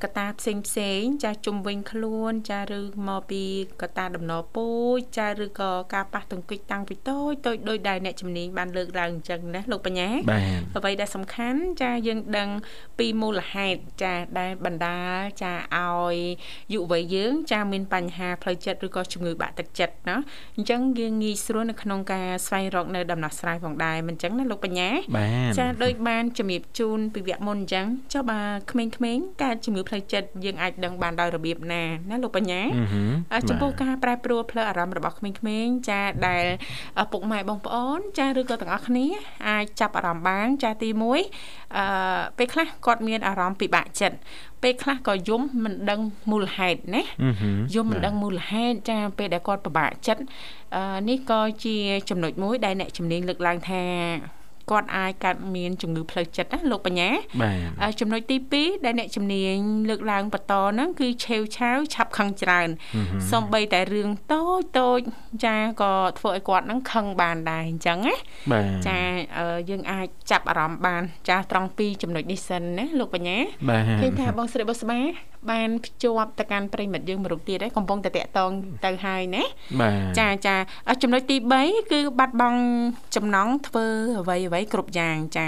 [0.03, 3.43] កត្តាផ្សេងផ្សេងចាជំវិញខ្លួន ចាឬមកពី
[3.83, 12.49] កត្តាដំណពូជចាឬក៏ការប៉ះទង្គិចតាំងពីតូចតូចដោយដែលអ្នកជំនាញបានលើកឡើងអញ្ចឹងណាលោកបញ្ញាបាទអ្វីដែលសំខាន់ចាយើងដឹង
[12.99, 16.17] ពីមូលហេតុចាដែលបណ្ដាលចាឲ្យ
[16.73, 20.17] យុវវ័យយើងចាមានបញ្ហាផ្លូវចិត្តឬក៏ជំងឺបាក់ទឹកចិត្តណា
[20.57, 24.91] អញ្ចឹងយើងងាយស្រួលនៅក្នុងការស្វែងរកនៅដំណោះស្រាយផងដែរមិនអញ្ចឹងណាលោកបញ្ញា
[25.59, 28.41] ចាដូចបានជំរាបជូនពីវគ្គមុនអញ្ចឹងចុះបើ
[28.71, 28.85] ក្មេ
[29.17, 32.63] ងៗការជំងឺផ្លូវចិត្តយើងអាចដឹងបានដោយរបៀបណាណាលោកបញ្ញា
[33.49, 36.45] ចំពោះការប្រែប្រួលផ្លូវអារម្មណ៍របស់ក្មេងៗចាដែល
[37.13, 39.07] ពុកម៉ែបងប្អូនចាឬក៏ទាំងអស់គ្នា
[39.49, 41.85] អាចចាប់អារម្មណ៍បានចាទី1អឺ
[42.37, 44.17] ពេលខ្លះគាត់មានអារម្មណ៍ពិបាកចិត្ត
[44.63, 47.03] ពេលខ្លះក៏យំមិនដឹងមូលហេតុណា
[47.75, 50.23] យំមិនដឹងមូលហេតុចាពេលដែលគាត់ពិបាកចិត្ត
[51.09, 51.77] នេះក៏ជា
[52.11, 53.83] ចំណុចមួយដែលអ្នកជំនាញលើកឡើងថា
[54.71, 57.11] គាត់អាចកើតមានជំងឺផ្លូវចិត្តណាលោកបញ្ញា
[57.43, 59.57] បាទចំណុចទី2ដែលអ្នកជំនាញ
[59.89, 62.69] លើកឡើងបន្តហ្នឹងគឺឆេវឆាវឆាប់ខឹងច្រើន
[63.31, 65.01] សំបីតែរឿងតូចតូច
[65.45, 68.15] ចាក៏ធ្វើឲ្យគាត់ហ្នឹងខឹងបានដែរអញ្ចឹងណា
[68.89, 68.99] ចា
[69.71, 73.39] យើងអាចចាប់អារម្មណ៍បាន ចាត្រង់ពីចំណុចនេះសិនណាលោកបញ្ញា
[74.01, 75.01] ឃើញថាបងស្រីបុស្បា
[75.51, 78.51] បានភ្ជាប់ទៅកាន់ប្រិមិត្តយើងមួយរូបទៀតហើយកំពុងតែតាក់តង
[78.85, 79.45] ទៅហើយណា
[80.19, 80.57] ចាចា
[81.03, 82.61] ចំណុចទី3គឺបាត់បង់
[83.17, 83.87] ចំណងធ្វើ
[84.21, 85.47] អ្វីអ្វីគ្រប់យ៉ាងចា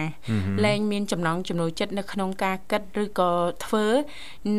[0.64, 3.30] លែងមានចំណងចំណូលចិត្តនៅក្នុងការគិតឬក៏
[3.64, 3.86] ធ្វើ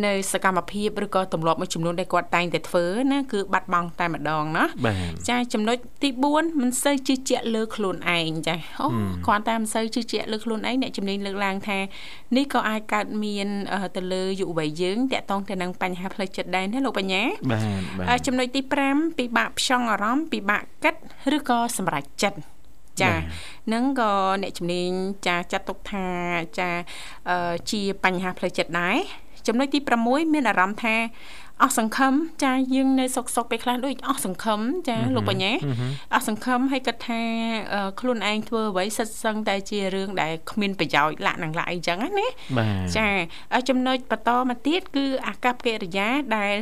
[0.05, 4.65] នៅសកម្មភាពឬក៏ទម្លាប់មួយចំនួនដែលគាត់តែងតែធ្វើណាគឺបាត់បង់តែម្ដងណា
[5.29, 8.87] ចាចំណុចទី4មិនសូវជឿជាក់លើខ្លួនឯងចាអូ
[9.27, 11.79] គាត់តែមិនសូវជឿជាក់លើខ្លួនឯងអ្នកជំនាញលើកឡើងថា
[12.37, 13.47] នេះក៏អាចកើតមាន
[13.95, 20.95] ទៅលើយុវវ័យយើងតាក់ទងទៅនឹងបញ្ហាផ្លូវចិត្តដែរណាលោកបញ្ញាបាទចំណុចទី5ពិបាកផ្ចង់អារម្មណ៍ពិបាកគិត
[21.35, 22.39] ឬក៏សម្រេចចិត្ត
[23.01, 23.13] ចា
[23.73, 24.89] នឹងក៏អ្នកជំនាញ
[25.27, 26.05] ចាចាត់ទុកថា
[26.59, 26.69] ចា
[27.71, 28.97] ជាបញ្ហាផ្លូវចិត្តដែរ
[29.47, 30.95] ចំណុចទី6មានអារម្មណ៍ថា
[31.63, 35.51] អស់សង្ឃឹមចាយើងនៅសុកសុកពេលខ្លះដូចអស់សង្ឃឹមចាលោកបញ្ញា
[36.13, 37.21] អស់សង្ឃឹមហើយគិតថា
[37.99, 42.27] ខ្លួនឯងធ្វើអ្វីសិតសឹងតែជារឿងដែលគ្មានប្រយោជន៍លាក់នឹងលាក់អីចឹងណា
[42.97, 43.07] ចា
[43.69, 46.55] ចំណុចបន្តមកទៀតគឺអាកប្បកិរិយាដែល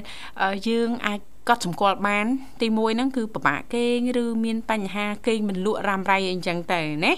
[0.69, 2.25] យើងអាចកត់សម្គាល់បាន
[2.61, 7.11] ទី1ហ្នឹងគឺពិបាកគេងឬមានបញ្ហាគេងមិនលក់រ៉ាំរ៉ៃអីចឹងទៅណា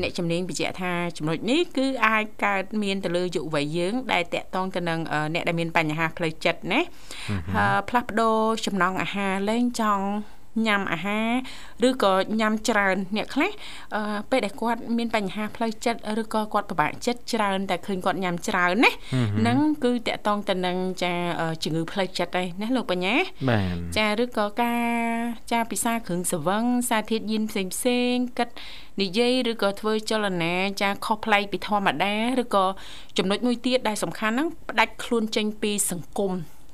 [0.00, 5.00] អ្នកជំនាញបញ្ជាក់ថាចំណុចនេះគឺអាចកើតមានទៅលើយុវវ័យយើង ដែលតាក់ទងទៅនឹង
[5.34, 6.80] អ្នកដែលមានបញ្ហាផ្លូវចិត្តណា
[7.88, 10.06] ផ្លាស់ប្ដូរចំណង់អាហារលែងចង់
[10.66, 11.20] ញ៉ាំអាហា
[11.82, 13.50] រឬក៏ញ៉ាំច្រើនអ្នកខ្លះ
[14.30, 18.90] ពេលដែលគាត់មានបញ្ហាផ្លូវចិត្តឬក៏គាត់ពិបាកចិត្តច្រើនតែឃើញគាត់ញ៉ាំច្រើនណា
[19.38, 21.14] ហ្នឹងគឺតកតងទៅនឹងចា
[21.64, 23.14] ជំងឺផ្លូវចិត្តឯណាលោកបញ្ញា
[23.96, 24.82] ចាឬក៏ការ
[25.52, 28.48] ចាពិសាគ្រឿងសង្វឹងសារធាតុយីនផ្សេងផ្សេងគិត
[29.02, 32.64] និយាយឬក៏ធ្វើចលនាចាខុសប្លែកពីធម្មតាឬក៏
[33.18, 36.32] ចំណុចមួយទៀតដែលសំខាន់ហ្នឹងផ្ដាច់ខ្លួនចេញពីសង្គម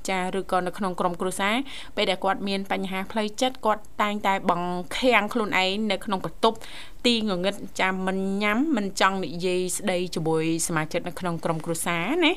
[0.09, 1.55] ចាឬក៏នៅក្នុងក្រុមគ្រួសារ
[1.95, 6.57] ពេលដែលគាត់មានបញ្ហាផ្លូវចិត្តគាត់តែងតែបង្ខាំងខ្លួនឯងនៅក្នុងបន្ទប់
[7.05, 12.31] ទីងងឹតចាំមិនញ៉ាំមិនចង់និយាយស្ដីជាមួយសមាជិកនៅក្នុងក្រុមគ្រួសារណា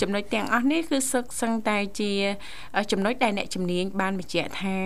[0.00, 2.12] ចំណុចទាំងអស់នេះគឺសឹកសឹងតែជា
[2.92, 4.78] ចំណុចដែលអ្នកជំនាញបានបញ្ជាក់ថា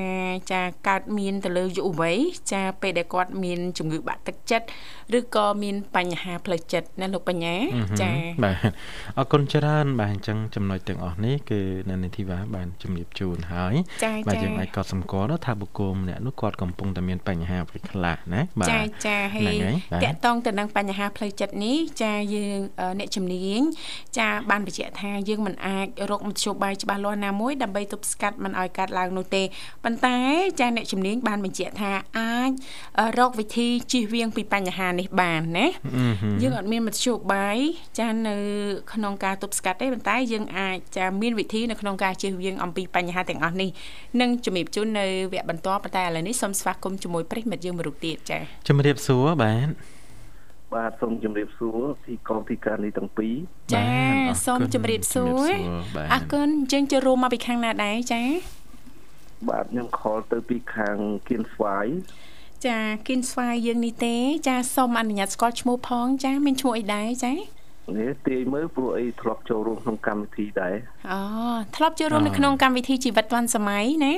[0.53, 2.17] ចាកើតមានទៅលើយុវវ័យ
[2.53, 4.67] ចាពេលដែលគាត់មានជំងឺបាក់ទឹកចិត្ត
[5.19, 7.57] ឬក៏មានបញ្ហាផ្លូវចិត្តណាលោកបញ្ញា
[8.01, 8.11] ចា
[8.45, 8.57] បាទ
[9.19, 11.61] អរគុណច្រើនបាទអញ្ចឹងចំណុចទាំងអស់នេះគឺ
[11.91, 13.75] នៅនីតិវ៉ាបានជំរាបជូនហើយ
[14.29, 19.57] បាទយើងអាចកត់សម្គាល់ថាបុគ្គលម្នាក់នោះគាត់កំពុងតែមានបញ្ហាផ្លូវខ្លះណាបាទចាចាហើយ
[20.05, 22.59] តកតងទៅនឹងបញ្ហាផ្លូវចិត្តនេះចាយើង
[22.99, 23.61] អ្នកជំនាញ
[24.19, 29.43] ចាបានបញ្ជាក់ថាយើងមិនអាចរកមធ្យោបាយច្បាស់លាស់ណាមួយដើម្បីទប់ស្កាត់មិនឲ្យកើតឡើងនោះទេ
[29.85, 30.17] ប៉ុន្តែ
[30.61, 32.51] ចាអ្នកជំនាញបានបញ្ជាក់ថាអាច
[33.19, 35.67] រកវិធីជៀសវាងពីបញ្ហានេះបានណា
[36.43, 37.59] យើងអត់មានមធ្យោបាយ
[38.01, 38.37] ចានៅ
[38.93, 43.71] ក្នុងការទប់ស្កាត់ទេប៉ុន្តែយើងអាចចាមានវិធីនៅក្នុងការជៀសវាងអំពីបញ្ហាទាំងអស់នេះ
[44.21, 49.69] នឹងជំរាបជូននៅវគ្គបន្ទាប់ប៉ុន្តែឥឡូវនេះសូមស្វាគមន៍ជាមួយប្រិយមិត្តយើងមួយរូបទៀតចាជំរាបសួរបាទ
[50.75, 53.35] បាទសូមជម្រាបសួរទីកងទីការនេះទាំងពីរ
[53.75, 53.87] ចា
[54.47, 55.49] សូមជម្រាបសួរ
[56.13, 58.23] អរគុណយើងចូលរួមមកពីខាងណាដែរចា
[59.51, 60.97] បាទខ្ញុំខលទៅពីខាង
[61.29, 61.87] គៀនស្វាយ
[62.67, 64.15] ចាគៀនស្វាយយើងនេះទេ
[64.49, 70.75] ចាសូមអនុញ្ញាតស្គាល់ឈ្មោះផងចាមានឈ្មោះអីដែរចានេះទាយមើលព្រោះអីធ្លាប់ចូលរួមក្នុងកម្មវិធីដែរ
[71.13, 71.21] អូ
[71.77, 74.15] ធ្លាប់ចូលរួមនៅក្នុងកម្មវិធីជីវិតឌွန်សម័យណា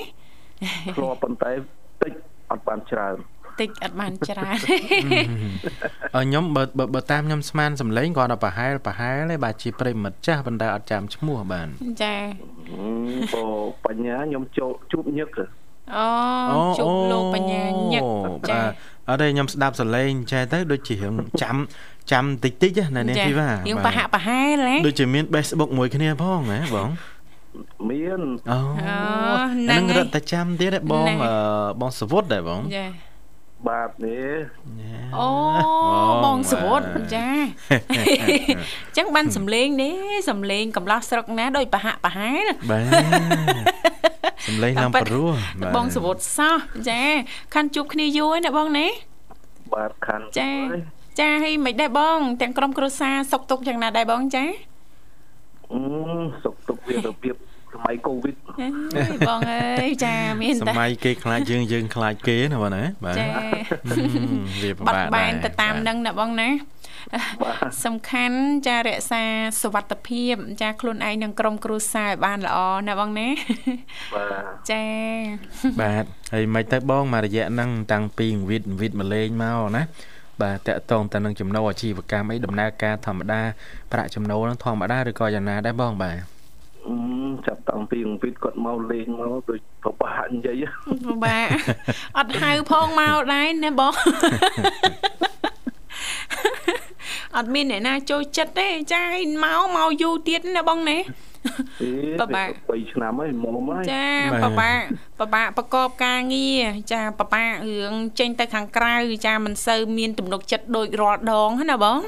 [0.97, 1.53] ធ្លាប់ប៉ុន្តែ
[2.03, 2.13] តិច
[2.51, 3.15] អត់បានច្រើន
[3.61, 4.59] តិចអត់បានច្រើន
[6.17, 6.63] អឺខ្ញុំបើ
[6.95, 11.69] បើតាមខ្ញុំស្មានសម្លេងគាត់ដល់ប្រហែលប្រហែលទេបាទជាប្រិមិត្តចាស់ប៉ុន្តែអត់ចាំឈ្មោះបាន
[12.03, 12.15] ចា
[13.35, 13.43] អូ
[13.87, 15.29] បញ្ញាខ្ញុំចូលជួបញឹក
[15.95, 16.05] អូ
[16.79, 17.65] ជួបលោកបញ្ញា
[17.95, 18.03] ញឹក
[18.51, 18.61] ចា
[19.09, 21.57] អត់ទេខ្ញុំស្ដាប់សលេងចេះទៅដូចជារឿងចាំ
[22.13, 26.91] ចាំតិចតិចណានេះទីបាទយើងប្រហាក់ប្រហែលណាដូចជាមាន Facebook មួយគ្នាផងហ៎បង
[27.91, 31.07] មានអូហ្នឹងរត់តែចាំទៀតបង
[31.81, 32.87] បងសវុតដែរបងចា
[33.69, 34.37] បាទនេះ
[35.19, 35.29] អូ
[36.25, 36.83] បងសវុត
[37.15, 37.29] ចា
[37.91, 37.99] អ
[38.57, 39.97] ញ្ចឹងបានសំលេងនេះ
[40.31, 42.85] សំលេងកំឡោះស្រុកណាដោយប្រហាក់ប្រហែលបាទ
[44.49, 45.33] សំលេងឡើងព្រោះ
[45.77, 47.03] បងសវុតសោះចា
[47.55, 48.87] ខាន់ជួបគ្នាយូរហើយណាបងណា
[49.75, 50.51] បាទខាន់ចា
[51.21, 54.45] ចាហើយមិនដែរបង ទាំងក្រុមគ្រួសារសុកទុកយ៉ាងណាដែរបងចា
[55.73, 55.81] អឺ
[56.45, 57.37] សុកទុកវារបៀប
[57.77, 58.35] សម័យកូវីដ
[59.29, 63.27] បងអើយចាមានតែសម័យគេខ្លាចយើងយើងខ្លាចគេណាបងណាបាទចា
[64.63, 66.49] វាពិបាកដែរបាត់បែនទៅតាមនឹងណាបងណា
[67.85, 69.23] សំខាន់ចារក្សា
[69.63, 72.59] សុវត្ថិភាព ចាខ្លួនឯងនិងក្រុមគ្រួសារឲ្យបានល្អ
[72.89, 73.29] ណាបងណា
[74.15, 74.85] បាទចា
[75.81, 79.83] បាទហើយមិនទៅបងមួយរយៈហ្នឹងតាំងពីវិតវិតមកលេងមកណា
[80.43, 83.43] បាទតកតងទៅនឹងចំណូលអាជីវកម្មអីដំណើរការធម្មតា
[83.93, 86.17] ប្រាក់ចំណូលហ្នឹងធម្មតាឬក៏យ៉ាងណាដែរបងបាទ
[87.47, 90.65] ចាប់តាំងពីអង្វិតគាត់មកលេងមកដូចពិបាកនិយាយ
[91.07, 91.49] ពិបាក
[92.19, 93.93] អត់ហៅផងមកដែរណាបង
[97.37, 100.99] អត់មានអ្នកណាចូលចិត្តទេចាយមកមកយូរទៀតណាបងណា
[102.21, 104.09] បបា3ឆ្នាំហើយមុំហើយចា
[104.45, 104.73] បបា
[105.21, 108.95] បបាប្រកបការងារចាបបារឿងចេញទៅខាងក្រៅ
[109.27, 111.99] ចាមិនសូវមានទំនុកចិត្តដូចរាល់ដងណាបង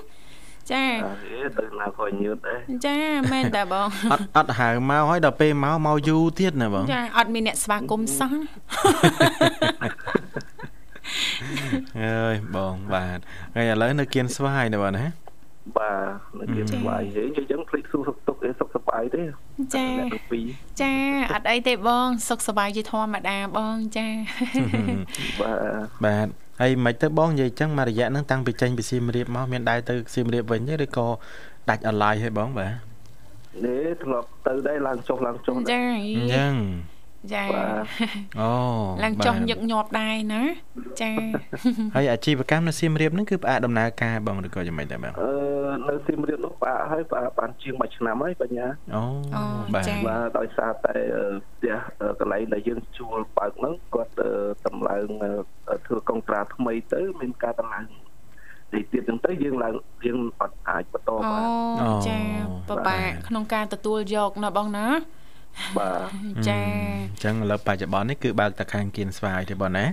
[0.73, 0.85] ចា
[1.59, 2.99] ទៅណាក៏ញឿតដែរចា
[3.33, 8.33] មែនតាបងអត់អត់ហៅមកហើយដល់ពេលមកមកយូរទៀតណាបងចាអត់មានអ្នកស្វាគមន៍សោះ
[12.03, 13.19] អើយបងបាទ
[13.55, 15.05] ហើយឥឡូវនៅគៀនស្វាយណាបងណា
[15.79, 19.23] បាទនៅគៀនស្វាយយើងអញ្ចឹងភ្លេចសួរសុខទុក្ខសុខសប្បាយទេ
[19.77, 19.87] ចា
[20.83, 20.93] ចា
[21.33, 24.07] អត់អីទេបង សុខសប្បាយជាធម្មតាបងចា
[25.43, 25.55] បា
[25.85, 26.29] ទបាទ
[26.61, 31.07] ហើយមិនទៅបងនិយាយចឹងមួយរយៈហ្នឹងតាំងពីចេញពីសៀមរាបមកមានដែរទៅសៀមរាបវិញទេឬក៏
[31.69, 32.73] ដាច់អនឡាញហ៎បងបាទ
[33.65, 36.55] នេះធ្លាប់ទៅដែរឡើងចុះឡើងចុះចាអញ្ចឹង
[37.33, 37.45] ចា
[38.41, 38.51] អូ
[39.03, 40.43] ឡើងចុះញឹកញាប់ដែរណា
[41.03, 41.13] ចា
[41.95, 45.31] ហើយអាជីវកម្មនៅសៀមរាបហ្នឹងគឺផ្អាកដំណើរការបងឬក៏យ៉ាងម៉េចដែរបងអឺ
[45.89, 49.03] នៅសៀមរាបនោះផ្អាកហើយផ្អាកបានជាង1ឆ្នាំហើយបញ្ញាអូ
[49.75, 50.95] បាទបាទដោយសារតែ
[51.55, 51.77] ផ្ទះ
[52.21, 54.13] កន្លែងដែលយើងជួលបើកហ្នឹងគាត់
[54.67, 55.09] តម្លើង
[55.87, 57.87] ធ្វើកុងត្រាថ្មីទៅមានការតម្លើង
[58.73, 59.75] ទីទៀតហ្នឹងទៅយើងឡើង
[60.07, 61.43] យើងអត់អាចបន្តបាន
[61.83, 62.19] អូចា
[62.69, 64.87] ពិបាកក្នុងការទទួលយកណាបងណា
[65.79, 66.61] បាទចា
[67.11, 69.85] អញ្ចឹងឥឡូវបច្ចុប្បន្ននេះគឺបើកតែខាងគៀនស្វាយទេបងណា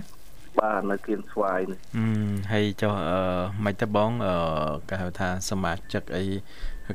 [0.60, 2.04] បាទនៅគៀនស្វាយនេះអឺ
[2.52, 3.20] ហើយចុះអឺ
[3.64, 4.34] មិនទៅបងអឺ
[4.88, 6.24] គេហៅថាសមាជិកអី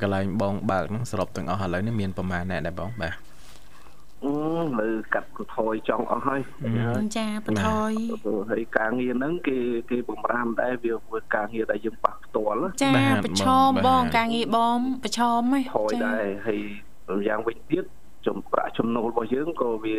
[0.02, 3.14] កន្លែងបងបើកហ្នឹងសរុបទាំងអស់ឥឡូវនេះមានប្រមាណអ្នកដែរបងបាទ
[4.24, 4.34] អឺ
[4.80, 6.40] លើកាត់បន្ថយចង់អស់ហើយ
[7.16, 7.92] ចាបន្ថយ
[8.50, 9.58] ហើយការងារហ្នឹងគេ
[9.90, 12.92] គេបំរាមដែរវាធ្វើការងារដែលយើងប៉ះផ្ទាល់ចា
[13.24, 16.60] ប្រឈមបងការងារបងប្រឈមហ៎ថយដែរហើយ
[17.28, 17.84] យ៉ាងវិញទៀត
[18.26, 19.98] ចំប្រាក់ចំណូលរបស់យើងក៏វា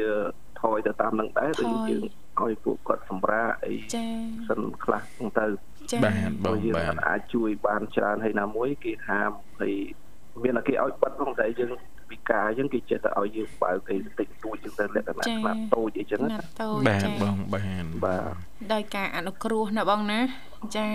[0.62, 2.04] ថយទៅតាមនឹងដែរដូចយើង
[2.42, 4.06] ឲ្យពួកគាត់សម្រាកអីចា
[4.48, 5.46] សិនខ្លះហ្នឹងទៅ
[6.04, 9.32] បាទបងបាទអាចជួយបានច្រើនហើយណាមួយគេហាម
[9.62, 9.74] ហើយ
[10.44, 11.72] មានតែគេឲ្យបិទផងតែយើង
[12.10, 16.38] ពិការអញ្ចឹងគេចេះតែឲ្យយើងបើកគេតិចតួចអញ្ចឹងទៅលក្ខណៈខ្នាតតូចអីចឹងណា
[16.88, 18.34] បាទបងបាទបាទ
[18.74, 20.20] ដោយការអនុគ្រោះណាបងណា
[20.78, 20.88] ចា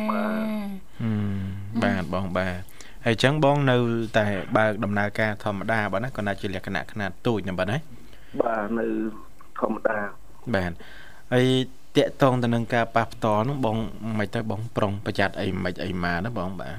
[1.83, 2.61] បាទបងបាទ
[3.11, 3.77] ហើយចឹងបងនៅ
[4.19, 7.79] តែបើកដំណើរការធម្មតាបាទណាក៏ណាជាលក្ខណៈខ្នាតតូចណាបាទណា
[8.43, 8.87] បាទនៅ
[9.61, 9.97] ធម្មតា
[10.55, 10.73] បាទ
[11.33, 11.47] ហើយ
[11.97, 13.77] តកតងទៅនឹងការប៉ះផ្ទាល់នោះបង
[14.19, 16.77] មិនទៅបងប្រុងប្រយ័ត្នអីមិនអីមកណាបងបាទ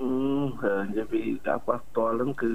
[0.00, 2.52] អឺនិយាយពីការប៉ះផ្ទាល់ហ្នឹងគឺ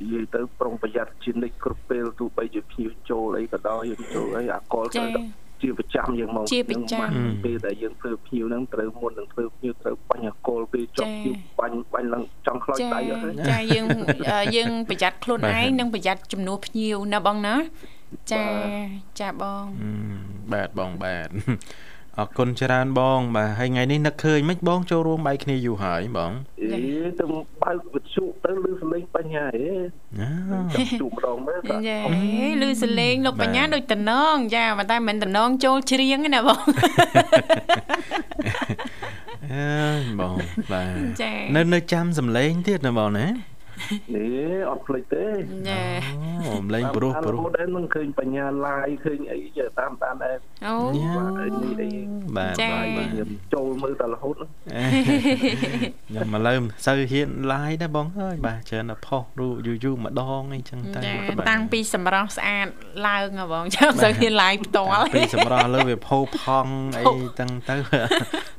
[0.00, 7.08] និយាយទៅប្រុងប្រយ័ត្នជានិច្ចគ្រប់ពេលទោះបីជាភ្ញៀវចូលអីក៏ដោយយើងចូលអីអាកុលត្រូវ ជាប្រចាំយើងមកជាប្រចាំ
[7.44, 13.86] ពេលដែលយើងធ្វើភ្ញៀវហ្នឹងត្រូវមុននឹងធ្វើភ្ញៀវត្រូវបាញ់អាកុលពេលចប់ភ្ញៀវបាញ់បាញ់ឡើងចង់ខ្លោចដៃអត់ចាយើង
[14.56, 17.54] យើងប្រយ័ត្នខ្លួនឯងនិងប្រយ័ត្នជំនួសភ្ញៀវណាបងណា
[18.32, 18.44] ចា
[19.20, 19.64] ចាបង
[20.52, 21.28] បាទបងបាទ
[22.20, 26.32] អរគុណច្រើនបង បាទហើយថ្ងៃនេះនឹកឃើញមិនបងចូលរួមបាយគ្នាយូរហើយបង
[26.72, 26.80] អេ
[27.18, 27.24] ទៅ
[27.62, 29.68] បើកវិទ្យុទៅលឺសលេងបញ្ញាអេ
[30.74, 31.98] ចាំជួបម្ដងមើលចា
[32.62, 36.60] លឺសលេងលោកបញ្ញាដូចតំណងចាតែមិនតំណងចូលច្រៀងណាបង
[39.52, 39.68] អើ
[40.20, 40.34] បង
[40.72, 40.84] បា
[41.20, 41.22] ទ
[41.56, 43.26] នៅនៅចាំសំឡេងទៀតណាបងណា
[44.14, 44.26] អេ
[44.70, 45.26] អត់ភ្លេចទេ
[45.68, 45.82] ចា
[46.46, 49.38] អូម្លេងព្រោះព្រោះដែរនឹងឃើញបញ្ញាឡាយឃើញអី
[49.78, 50.36] តាមតាមដែរ
[50.66, 51.06] អូនេះ
[51.80, 51.90] អី
[52.36, 56.54] បាទខ្ញុំចូលមើលតែរហូតខ្ញុំមកលើ
[56.86, 61.00] សូវហ៊ានឡាយដែរបងអើយបាទច្រើនតែផុសរូយូរយូរម្ដងអីចឹងតែ
[61.50, 62.66] តាំងពីសម្រស់ស្អាត
[63.08, 67.04] ឡើងហ៎បងចាំសូវហ៊ានឡាយផ្ទាល់ពីសម្រស់លើវាផោផង់អី
[67.38, 67.76] ចឹងទៅ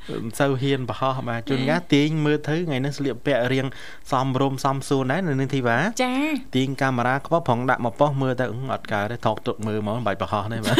[0.09, 3.65] មិនសូវហ៊ានបរោះបាទជួនកាលទាញមើលទៅថ្ងៃនេះស្លៀកពាក់រៀង
[4.11, 6.13] សំរុំសំសួនដែរនៅនឹងធីវ៉ាចា
[6.55, 10.77] ទាញកាមេរ៉ាខ្ពស់ប្រងដាក់មកប៉ុសមើលទៅអត់កើតទេថកទុកមើលមកមិនបាច់បរោះទេបាទ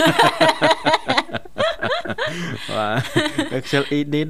[2.71, 2.89] បា
[3.59, 4.27] ទខ្ជិលអ៊ីឌីត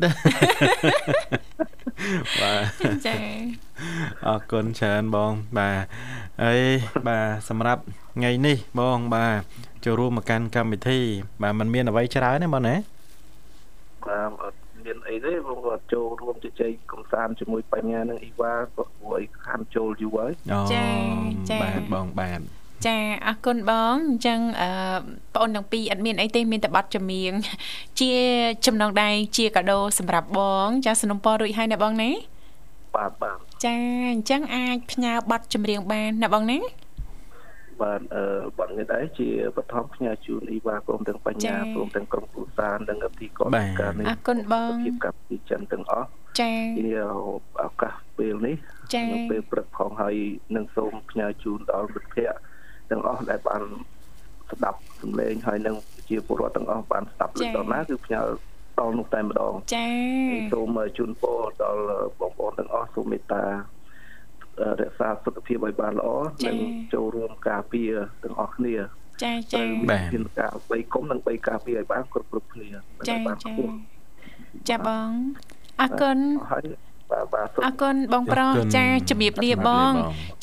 [2.42, 3.18] បាទចា
[4.28, 5.84] អរគុណច្រើនបងបាទ
[6.44, 6.62] ហើយ
[7.08, 7.82] បាទសម្រាប់
[8.18, 9.42] ថ្ងៃនេះបងបាទ
[9.86, 11.00] ចូលរួមមកកាន់កម្មវិធី
[11.42, 12.76] បាទมันមានអ្វីច្រើនទេបងណា
[14.08, 20.32] បាទអត់ មានអីទេបងគាត់ចូលរួមជជែកកំសាន្តជាមួយបញ្ញានិងអ៊ីវ៉ាគាត់គួរឲ្យខានចូលយូរហើយ
[20.74, 20.88] ចា
[21.50, 22.40] ចាបាទបងបាទ
[22.86, 22.98] ចា
[23.28, 24.70] អរគុណបងអញ្ចឹងអឺ
[25.34, 27.34] បងអូនទាំងពីរអត់មានអីទេមានតែប័ណ្ណចម្រៀង
[28.00, 28.12] ជា
[28.66, 32.10] ចំណងដៃជាកាដូសម្រាប់បង ចាสนុំពររួចហើយណាបងណា
[32.96, 33.76] បាទបាទចា
[34.14, 36.60] អញ្ចឹងអាចផ្ញើប័ណ្ណចម្រៀងបានណាបងណា
[37.82, 38.24] បាទអឺ
[38.58, 46.08] បាត់នេះដែរជាបឋមផ្ញើជូនអ៊ីវ៉ាព្រមទាំងបញ្ញាព្រមទាំងក្រុមគ្រួសារនិងអធិការការនេះអរគុណបងភាពកັບពីចិនទាំងអស់
[46.40, 46.90] ចា៎ជា
[47.64, 48.56] ឱកាសពេលនេះ
[48.94, 50.16] ចា៎ពេលព្រឹកផងហើយ
[50.56, 52.38] នឹងសូមផ្ញើជូនដល់មិត្តភ័ក្តិ
[52.90, 53.64] ទាំងអស់ដែលបាន
[54.52, 55.76] ស្ដាប់សម្លេងហើយនឹង
[56.10, 58.22] ជាពលរដ្ឋទាំងអស់បានស្ដាប់លើដល់ណាគឺផ្ញើ
[58.80, 61.84] ដល់នោះតែម្ដងចា៎សូមជូនពរដល់
[62.20, 63.44] បងប្អូនទាំងអស់សូមមេត្តា
[64.82, 66.10] រក្សាសុខភាពឲ្យបានល្អ
[66.48, 66.58] និង
[66.94, 67.92] ចូលរួមការពារ
[68.24, 68.76] ទាំងអស់គ្នា
[69.24, 72.68] ចាចាបាទមានការបីគុំនិងបីការពារឲ្យបានគ្រប់គ្រប់គ្នា
[73.08, 73.52] ចាចា
[74.70, 75.10] ចាបង
[75.82, 76.18] អរគុណ
[76.52, 76.64] ហើយ
[77.34, 79.94] បាទអរគុណបងប្រុសចាជំរាបលាបង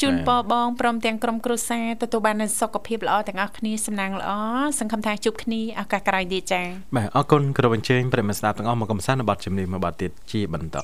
[0.03, 4.31] ជូនពរបងព្រមទាំងក្រុមគ្រួសារទទួលបាននូវសុខភាពល្អទាំងអស់គ្នាសំណាងល្អ
[4.79, 6.63] សង្ឃឹមថាជួបគ្នាឱកាសក្រោយទៀតចា
[6.97, 10.77] បាទអរគុណក្រុមអញ្ជើញប្រិមស្ដាប់ទាំងអស់មកកំសាន្តនៅបទជំនាញមួយបទទៀតជាបន្ត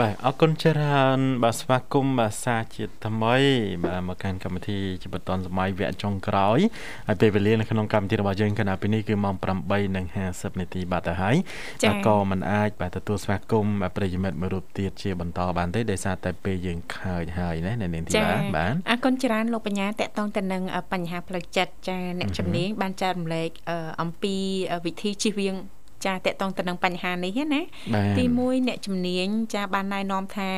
[0.00, 3.36] បាទអរគុណច្រើនបាទស្វាគមន៍បាទសាជាតិថ្មី
[3.84, 6.58] បាទមកកាន់កម្មវិធីជាបន្តសម័យវគ្គចុងក្រោយ
[7.08, 9.34] ហើយពេលវេលានៅក្នុងកម្មវិធីរបស់យើងគណៈពេលនេះគឺម៉ោង
[9.98, 11.36] 8:50នាទីបាទទៅហើយ
[11.88, 23.50] បាទក៏មិនអាចបាទទទួលស្វាគមន៍ប្រិយមិត្តមួយរូបទៀតជាបន្តបានទេដោយសារតែពេលយើងខើចហើយណានៅនាងធីបាបាទអរគុណច្រើនលោកបញ្ញាតកតងទៅនឹងបញ្ហាផ្លូវចិត្តចាអ្នកជំនាញបានចែករំលែក
[24.02, 24.34] អំពី
[24.86, 25.56] វិធីជៀសវាង
[26.04, 27.60] ចាតកតងទៅនឹងបញ្ហានេះណា
[28.18, 30.50] ទី1អ្នកជំនាញចាបានណែនាំថា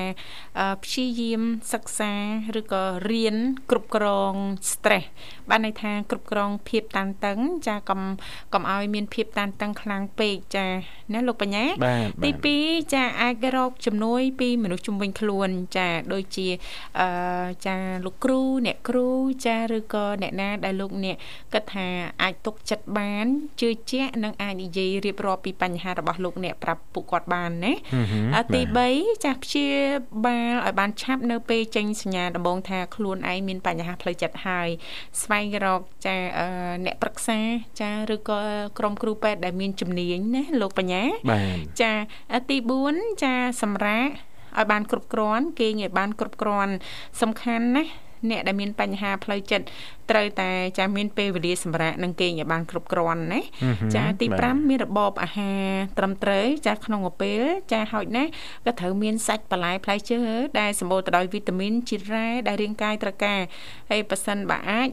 [0.85, 2.13] ព្យាយាមសិក្សា
[2.61, 3.37] ឬក៏រៀន
[3.71, 4.35] គ្រប់គ្រង
[4.71, 5.07] stress
[5.51, 8.01] បានន័យថាគ្រប់គ្រងភាពតានតឹង ចាកុំ
[8.55, 10.67] កុំឲ្យមានភាពតានតឹងខ្លាំងពេកចា
[11.13, 11.65] ណាលោកបញ្ញា
[12.25, 12.31] ទី
[12.61, 16.49] 2ចាអាចរកជំនួយ ពីមនុស្សជំនាញខ្លួន ចាដូចជា
[17.01, 17.09] អឺ
[17.67, 19.09] ចាលោកគ្រូអ្នកគ្រូ
[19.47, 21.17] ចាឬក៏អ្នកណាដែលលោកអ្នក
[21.53, 21.87] គិតថា
[22.23, 23.27] អាចទុកចិត្តបាន
[23.61, 27.73] ជឿជាក់និងអាចនិយាយរៀបរាប់ពីបញ្ហារបស់លោកអ្នកប្រាប់ពួកគាត់បានណា
[28.55, 28.61] ទី
[28.93, 29.69] 3ចាស់ព្យា
[30.27, 34.69] បាលឲ្យបានឆាប់នៅពេលចេញសញ្ញាដំបូងថាខ្លួនឯងមានបញ្ហាផ្លូវចិត្តហើយ
[35.23, 36.17] ស្វែងរកចា
[36.85, 37.39] អ្នកប្រឹក្សា
[37.81, 38.41] ចាឬក៏
[38.79, 41.03] ក្រុមគ្រូពេទ្យដែលមានជំនាញណាលោកបញ្ញា
[41.81, 41.93] ចា
[42.51, 42.57] ទី
[42.91, 44.11] 4ចាសម្រាប់
[44.59, 46.73] ឲ្យបានគ្រប់គ្រាន់គេងឲ្យបានគ្រប់គ្រាន់
[47.21, 47.85] សំខាន់ណា
[48.31, 49.67] អ្នកដែលមានបញ្ហាផ្លូវចិត្ត
[50.11, 53.41] ត្រូវតែចាមានពេលវេលាសម្រាប់នឹងគេងឲ្យបានគ្រប់គ្រាន់ណា
[53.95, 55.69] ចាទី5មានរបបអាហារ
[55.99, 58.31] ត្រឹមត្រូវចាក្នុងពេលចាហោចណាស់
[58.67, 60.21] ក៏ត្រូវមានសាច់បន្លែផ្លែឈើ
[60.61, 63.41] ដែលសម្បូរទៅដោយវីតាមីនជាតិរ៉ែដែលរាងកាយត្រូវការ
[63.91, 64.89] ហើយប៉ះសិនបើអាច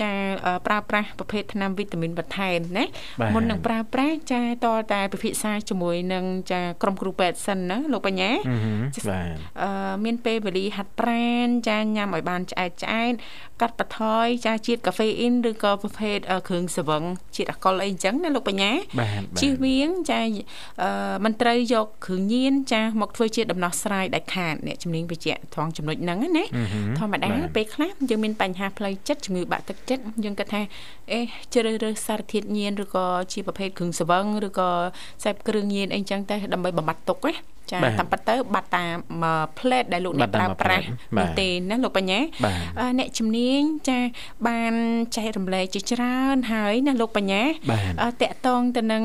[0.00, 0.12] ចា
[0.66, 2.84] ប្រើប្រាស់ប្រភេទថ្នាំវីតាមីនបន្ថែមណា
[3.34, 8.30] មុននឹងប្រើប្រាស់ចាតតែពិភាក្សាជាមួយនឹងចាក្រុមគ្រូពេទ្យសិនណាលោកបញ្ញា
[9.10, 9.28] បាទ
[9.62, 13.12] អឺមានពេលវេលាហាត់ប្រាណចាញ៉ាំឲ្យបានឆ្អែតឆ្អែត
[13.60, 16.18] កាត់បន្ថយចាជាតិកាហ្វេអ៊ីនឬក៏ប្រភេទ
[16.48, 17.02] គ្រឿងស្វឹង
[17.36, 18.72] ជាតិអាល់កុលអីអញ្ចឹងណាលោកបញ្ញា
[19.40, 20.20] ជៀសវាងចា
[20.82, 26.44] អឺមិនត្រូវយកគ្រឿងញៀនចាមកធ្វើជាដំណោះស្រាយដាច់ខាតអ្នកជំនាញវិជ្ជាត្រង់ចំណុចហ្នឹងណា
[26.98, 30.62] ធម្មតាពេលខ្លះយើងមានបញ្ហាផ្លូវចិត្តជំងឺបាក់ទឹកចិត្តយើងគិតថា
[31.12, 31.20] អេ
[31.54, 34.70] ជ្រើសរើសសារធាតុញៀនឬក៏ជាប្រភេទគ្រឿងស្វឹងឬក៏
[35.24, 37.34] សេពគ្រឿងញៀនអីចឹងទៅដើម្បីបំបត្តិទុកណា
[37.70, 38.86] ចាតាមពិតទៅបាត់តា
[39.22, 39.24] ម
[39.58, 40.84] ផ្លេតដែលលោកអ្នកប្រើប្រាស់
[41.18, 42.20] នោះទេណាលោកបញ្ញា
[42.98, 43.98] អ្នកជំនាញចា
[44.48, 44.72] បាន
[45.16, 47.42] ចែករំលែកជាច្រើនហើយណាលោកបញ្ញា
[48.22, 49.02] តកតងទៅនឹង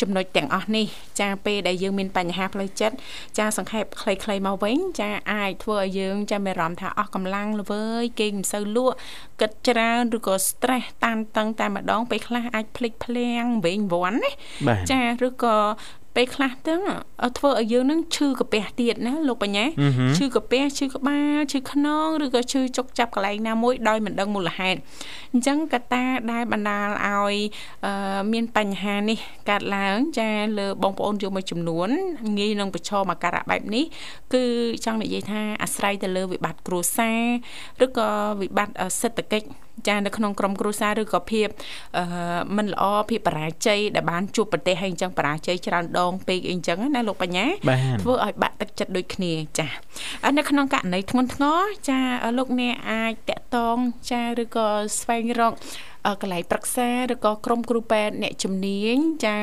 [0.00, 0.86] ចំណុចទាំងអស់នេះ
[1.20, 2.96] ចាពេលដែលយើងមានបញ្ហាផ្លូវចិត្ត
[3.38, 8.96] ចាសង្ខេបខ្លីៗមកវិញចាអាចធ្វើឲ្យយើងចាមានអារម្មណ៍ថាអស់កម្លាំងល្វើយគេមិនសូវលក់
[9.40, 14.30] គិតច្រើនឬក៏ stress តានតឹងតែម្ដងពេលខ្លះអាចភ្លេចភ្លាំងវិញវាន់ណា
[14.90, 15.56] ចាឬក៏
[16.16, 16.74] ពេលខ្លះទៅ
[17.38, 19.64] ធ្វើឲ្យយើងនឹងឈឺកាពះទៀតណាលោកបញ្ញា
[20.18, 24.78] ឈឺកាពះឈឺក្បាលឈឺខ្នងឬក៏ឈឺចុកចាប់កន្លែងណាមួយដោយមិនដឹងមូលហេតុ
[25.32, 27.34] អញ្ចឹងកត្តាដែលបណ្ដាលឲ្យ
[28.32, 29.18] មានបញ្ហានេះ
[29.50, 31.88] កើតឡើងចាលើបងប្អូនយកមួយចំនួន
[32.38, 33.84] ងាយនឹងប្រឈមអាការៈបែបនេះ
[34.34, 34.44] គឺ
[34.84, 37.20] ចង់និយាយថាអាស្រ័យទៅលើវិបត្តិគ្រួសារ
[37.84, 38.08] ឬក៏
[38.40, 39.46] វិបត្តិសេដ្ឋកិច្ច
[39.88, 41.48] ចានៅក្នុងក្រុមគ្រួសារឬក៏ភាព
[41.98, 42.04] អឺ
[42.56, 47.46] មិនល្អភាពបរាជ័យដែលបានជួបប្រទេសហើយអញ្ចឹងបរាជ័យច្រើនដងពេកអីអញ្ចឹងណាលោកបញ្ញា
[48.02, 49.68] ធ្វើឲ្យបាក់ទឹកចិត្តដូចគ្នាចា
[50.38, 51.60] នៅក្នុងករណីធ្ងន់ធ្ងរ
[51.90, 52.00] ចា
[52.38, 53.78] លោកអ្នកអាចតាក់តង
[54.10, 54.68] ចាឬក៏
[55.00, 55.52] ស្វែងរក
[56.22, 59.38] កន្លែងប្រឹក្សាឬក៏ក្រុមគ្រូពេទ្យអ្នកជំនាញចា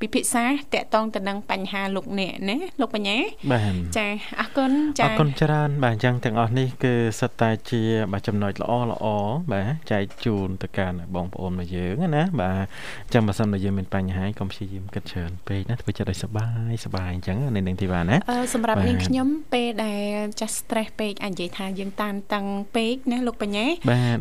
[0.00, 3.18] ពិភាក្សាតកតងទៅនឹងបញ្ហាលោកអ្នកណាលោកបញ្ញា
[3.52, 4.06] បាទចា
[4.40, 4.70] អរគុណ
[5.00, 7.82] ចាអរគុណច្រើន បាទអញ្ចឹងទាំងអស់នេះគឺសិតតែជា
[8.12, 9.06] បាទចំណុចល្អល្អ
[9.52, 12.64] បាទចែកជូនទៅកាន់បងប្អូនមកយើងណាបាទ
[13.06, 20.00] អញ្ចឹងបើសិនជាយើងមានបញ្ហាកុំព្យាយាមគិតច្រើនពេកណាធ្វើចិត្តឲ្យសបាយសបាយអញ្ចឹងនៅនឹងទីបានណាអឺសម្រាប់នាងខ្ញុំពេលដែល
[20.40, 22.44] ចាស់ stress ពេកអាចនិយាយថាយើងតានតឹង
[22.76, 23.66] ពេកណាលោកបញ្ញា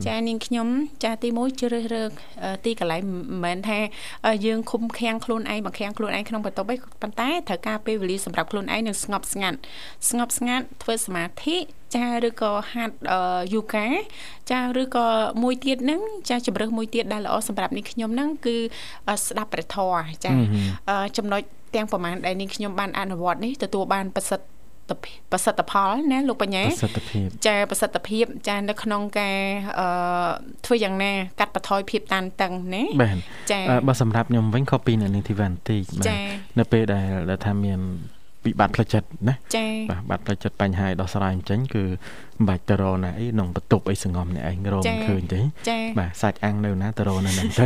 [0.08, 0.68] ចានាងខ្ញុំ
[1.04, 2.10] ចាទី1ជ្រើសរើស
[2.66, 3.80] ទីកន្លែងមិនមែនថា
[4.46, 9.58] យើងឃុំឃាំងខ្លួនឯងបង្ខាំងខ្លួនឯងក្នុងបន្ទប់ឯងប៉ុន្តែត្រូវការពេលវេលាសម្រាប់ខ្លួនឯងនឹងស្ងប់ស្ងាត់
[10.10, 11.58] ស្ងប់ស្ងាត់ធ្វើសមាធិ
[11.96, 12.96] ចាឬក៏ហាត់
[13.54, 13.88] យូកា
[14.52, 15.08] ចាឬក៏
[15.44, 18.56] មួយទៀតហ្នឹងចាជំរើសមួយទៀតដែលល្អសម្រាប់នេះខ្ញុំហ្នឹងគឺ
[19.28, 20.32] ស្ដាប់ព្រះធម៌ចា
[21.18, 21.42] ចំណុច
[21.76, 24.46] ទាំងប្រមាណដែលនេះខ្ញុំបានអនុវត្តនេះទទួលបានប្រសិទ្ធ
[25.32, 29.38] ប្រសិទ្ធផលណាលោកបញ្ញាប្រសិទ្ធភាពចាប្រសិទ្ធភាពចានៅក្នុងការ
[29.80, 29.88] អឺ
[30.66, 32.84] ធ្វើយ៉ាងណា កាត់បន្ថយភាពតានតឹងណា
[33.52, 36.12] ចាបើសម្រាប់ខ្ញុំវិញខុសពីនៅនាងធីវ៉ាន់តិចបាទ
[36.60, 37.02] នៅពេលដែ
[37.38, 37.80] លថាមាន
[38.46, 39.36] វិបត្តិផ្លូវចិត្តណា
[39.92, 41.84] បាទបាត់ផ្លូវចិត្តបញ្ហាឲ្យដោះស្រាយអញ្ចឹងគឺ
[42.38, 45.40] មិនបាច់ទៅរកណាអីក្នុងបន្ទប់អីសងំនេះឯងរកមិនឃើញទេ
[46.00, 47.66] បាទសាច់អាំងនៅណាទៅរកនៅហ្នឹងទៅ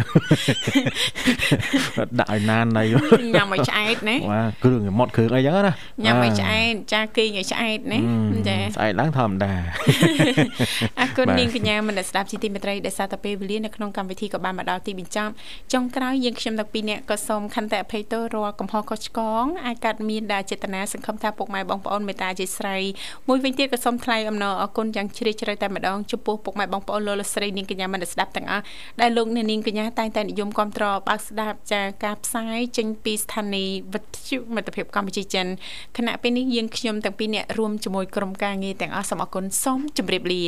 [2.20, 2.84] ដាក់ឲ្យណានណៃ
[3.34, 5.74] ញ៉ាំឲ្យឆ្អែតណាបាទគ្រឿងម៉ត់គ្រឿងអីចឹងណា
[6.06, 8.00] ញ៉ាំឲ្យឆ្អែតចាគេងឲ្យឆ្អែតណា
[8.48, 9.54] ចាស្អែកឡើងធម្មតា
[11.00, 15.32] អរគុណនាងកញ្ញាមនស្ដាប់ជីទីមេត្រីដែលសារតែពេលវេលានៅក្នុងកម្មវិធីក៏បានមកដល់ទីបញ្ចប់
[15.74, 22.78] ចុងក្រោយយើងខ្ញុំទាំងពីរនាក់ក៏សូមខន្តីអភ័យទោសរាល់កំហុសខុសឆ្គងអាចកើតមានដែលចេតនាសង្ឃឹមថាពុកម៉ែបងប្អូនមេត្តាជាស្រី
[23.28, 28.64] មួយវិញទៀតក៏សូមថ្លែងអំណរអគុណយ៉ាងជ្រាលជ្រៅតែម្ដងចំពោះពុកម៉ែបងប្អូនលោកលោកស្រីនាងកញ្ញាមនស្ដាប់ទាំងអស់
[29.02, 35.46] ដែលលោកនាងកញ្ញាតែងតែនិយមគ្រប់គ្រងបើកស្ដាប់ចាការផ្សាយចេញពីស្ថានីយ៍វិទ្យុមិត្តភាពកម្ពុជាចិន
[35.98, 40.44] គណៈពេលនេះយើងខ្ញុំទាំងពីរអ្នករួមជាមួយក្រុមការងារទាំងអស់សូមអគុណសូមជម្រាបលា